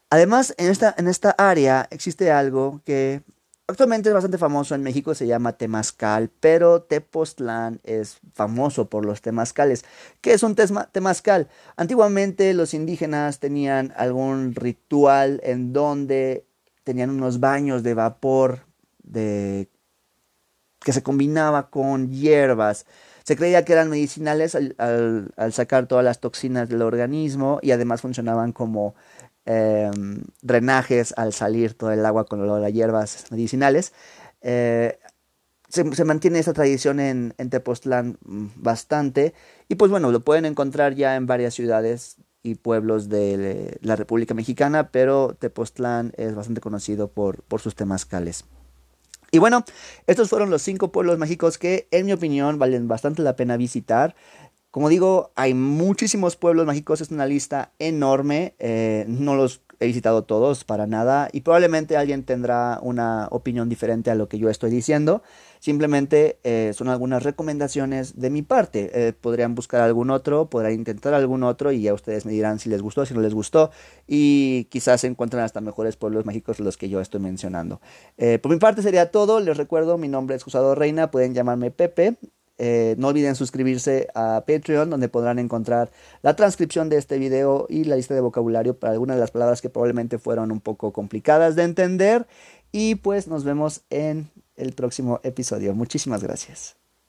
Además, 0.09 0.53
en 0.57 0.71
esta, 0.71 0.95
en 0.97 1.07
esta 1.07 1.31
área 1.31 1.87
existe 1.91 2.31
algo 2.31 2.81
que 2.85 3.23
Actualmente 3.67 4.09
es 4.09 4.13
bastante 4.13 4.37
famoso 4.37 4.75
en 4.75 4.83
México, 4.83 5.15
se 5.15 5.25
llama 5.25 5.53
temazcal, 5.53 6.29
pero 6.39 6.83
Tepoztlán 6.83 7.81
es 7.83 8.19
famoso 8.35 8.89
por 8.89 9.05
los 9.05 9.21
temazcales. 9.21 9.85
¿Qué 10.21 10.33
es 10.33 10.43
un 10.43 10.55
temazcal? 10.55 11.47
Antiguamente 11.75 12.53
los 12.53 12.75
indígenas 12.75 13.39
tenían 13.39 13.91
algún 13.97 14.53
ritual 14.53 15.41
en 15.43 15.73
donde 15.73 16.45
tenían 16.83 17.09
unos 17.09 17.39
baños 17.39 17.81
de 17.81 17.95
vapor 17.95 18.67
de... 19.01 19.67
que 20.85 20.93
se 20.93 21.03
combinaba 21.03 21.69
con 21.69 22.09
hierbas. 22.09 22.85
Se 23.25 23.35
creía 23.35 23.65
que 23.65 23.73
eran 23.73 23.89
medicinales 23.89 24.55
al 24.55 25.51
sacar 25.51 25.87
todas 25.87 26.05
las 26.05 26.21
toxinas 26.21 26.69
del 26.69 26.81
organismo 26.83 27.59
y 27.61 27.71
además 27.71 27.99
funcionaban 27.99 28.53
como 28.53 28.95
Em, 29.47 30.23
drenajes 30.41 31.13
al 31.17 31.31
salir 31.31 31.75
todo 31.75 31.91
el 31.91 32.03
agua 32.03 32.25
con 32.25 32.45
las 32.61 32.73
hierbas 32.73 33.25
medicinales. 33.29 33.93
Eh, 34.41 34.97
se, 35.69 36.03
mantiene 36.03 36.39
esta 36.39 36.53
tradición 36.53 36.99
en, 36.99 37.35
en, 37.37 37.51
Tepoztlán 37.51 38.17
mm, 38.25 38.47
bastante 38.55 39.35
y 39.67 39.75
pues 39.75 39.91
bueno, 39.91 40.11
lo 40.11 40.21
pueden 40.21 40.45
encontrar 40.45 40.95
ya 40.95 41.15
en 41.15 41.27
varias 41.27 41.53
ciudades 41.53 42.17
y 42.41 42.55
pueblos 42.55 43.07
de 43.07 43.77
la 43.81 43.95
República 43.95 44.33
Mexicana, 44.33 44.89
pero 44.89 45.35
Tepoztlán 45.37 46.13
es 46.17 46.33
bastante 46.33 46.61
conocido 46.61 47.09
por, 47.09 47.43
por 47.43 47.61
sus 47.61 47.75
temazcales. 47.75 48.45
Y 49.35 49.37
bueno, 49.37 49.65
estos 50.07 50.29
fueron 50.29 50.49
los 50.49 50.61
cinco 50.61 50.93
pueblos 50.93 51.17
mágicos 51.17 51.57
que 51.57 51.89
en 51.91 52.05
mi 52.05 52.13
opinión 52.13 52.57
valen 52.57 52.87
bastante 52.87 53.21
la 53.21 53.35
pena 53.35 53.57
visitar. 53.57 54.15
Como 54.71 54.87
digo, 54.87 55.33
hay 55.35 55.53
muchísimos 55.53 56.37
pueblos 56.37 56.65
mágicos, 56.65 57.01
es 57.01 57.11
una 57.11 57.25
lista 57.25 57.73
enorme, 57.77 58.55
eh, 58.59 59.03
no 59.09 59.35
los 59.35 59.61
he 59.79 59.87
visitado 59.87 60.23
todos 60.23 60.63
para 60.63 60.87
nada 60.87 61.29
y 61.31 61.41
probablemente 61.41 61.97
alguien 61.97 62.23
tendrá 62.23 62.79
una 62.81 63.27
opinión 63.31 63.69
diferente 63.69 64.11
a 64.11 64.15
lo 64.15 64.27
que 64.27 64.37
yo 64.37 64.49
estoy 64.49 64.71
diciendo. 64.71 65.23
Simplemente 65.59 66.37
eh, 66.43 66.71
son 66.75 66.89
algunas 66.89 67.23
recomendaciones 67.23 68.19
de 68.19 68.29
mi 68.29 68.41
parte. 68.41 68.91
Eh, 68.93 69.13
podrían 69.13 69.55
buscar 69.55 69.81
algún 69.81 70.09
otro, 70.09 70.49
podrán 70.49 70.73
intentar 70.73 71.13
algún 71.13 71.43
otro 71.43 71.71
y 71.71 71.81
ya 71.81 71.93
ustedes 71.93 72.25
me 72.25 72.31
dirán 72.31 72.59
si 72.59 72.69
les 72.69 72.81
gustó, 72.81 73.05
si 73.05 73.13
no 73.13 73.21
les 73.21 73.33
gustó 73.33 73.71
y 74.07 74.65
quizás 74.65 75.01
se 75.01 75.07
encuentren 75.07 75.43
hasta 75.43 75.61
mejores 75.61 75.95
pueblos 75.95 76.25
mágicos 76.25 76.59
los 76.59 76.77
que 76.77 76.89
yo 76.89 77.01
estoy 77.01 77.19
mencionando. 77.19 77.81
por 78.41 78.51
mi 78.51 78.57
parte 78.57 78.81
sería 78.81 79.11
todo. 79.11 79.39
Les 79.39 79.57
recuerdo, 79.57 79.97
mi 79.97 80.07
nombre 80.07 80.35
es 80.35 80.43
Josado 80.43 80.75
Reina, 80.75 81.11
pueden 81.11 81.33
llamarme 81.33 81.71
Pepe. 81.71 82.17
Eh, 82.57 82.95
no 82.97 83.09
olviden 83.09 83.35
suscribirse 83.35 84.07
a 84.15 84.43
Patreon, 84.47 84.89
donde 84.89 85.09
podrán 85.09 85.39
encontrar 85.39 85.91
la 86.21 86.35
transcripción 86.35 86.89
de 86.89 86.97
este 86.97 87.17
video 87.17 87.67
y 87.69 87.83
la 87.83 87.95
lista 87.95 88.13
de 88.13 88.21
vocabulario 88.21 88.79
para 88.79 88.93
algunas 88.93 89.17
de 89.17 89.21
las 89.21 89.31
palabras 89.31 89.61
que 89.61 89.69
probablemente 89.69 90.17
fueron 90.17 90.51
un 90.51 90.61
poco 90.61 90.93
complicadas 90.93 91.55
de 91.55 91.63
entender. 91.63 92.27
Y 92.71 92.95
pues 92.95 93.27
nos 93.27 93.43
vemos 93.43 93.83
en 93.89 94.29
el 94.55 94.73
próximo 94.73 95.19
episodio. 95.23 95.73
Muchísimas 95.73 96.23
gracias. 96.23 96.84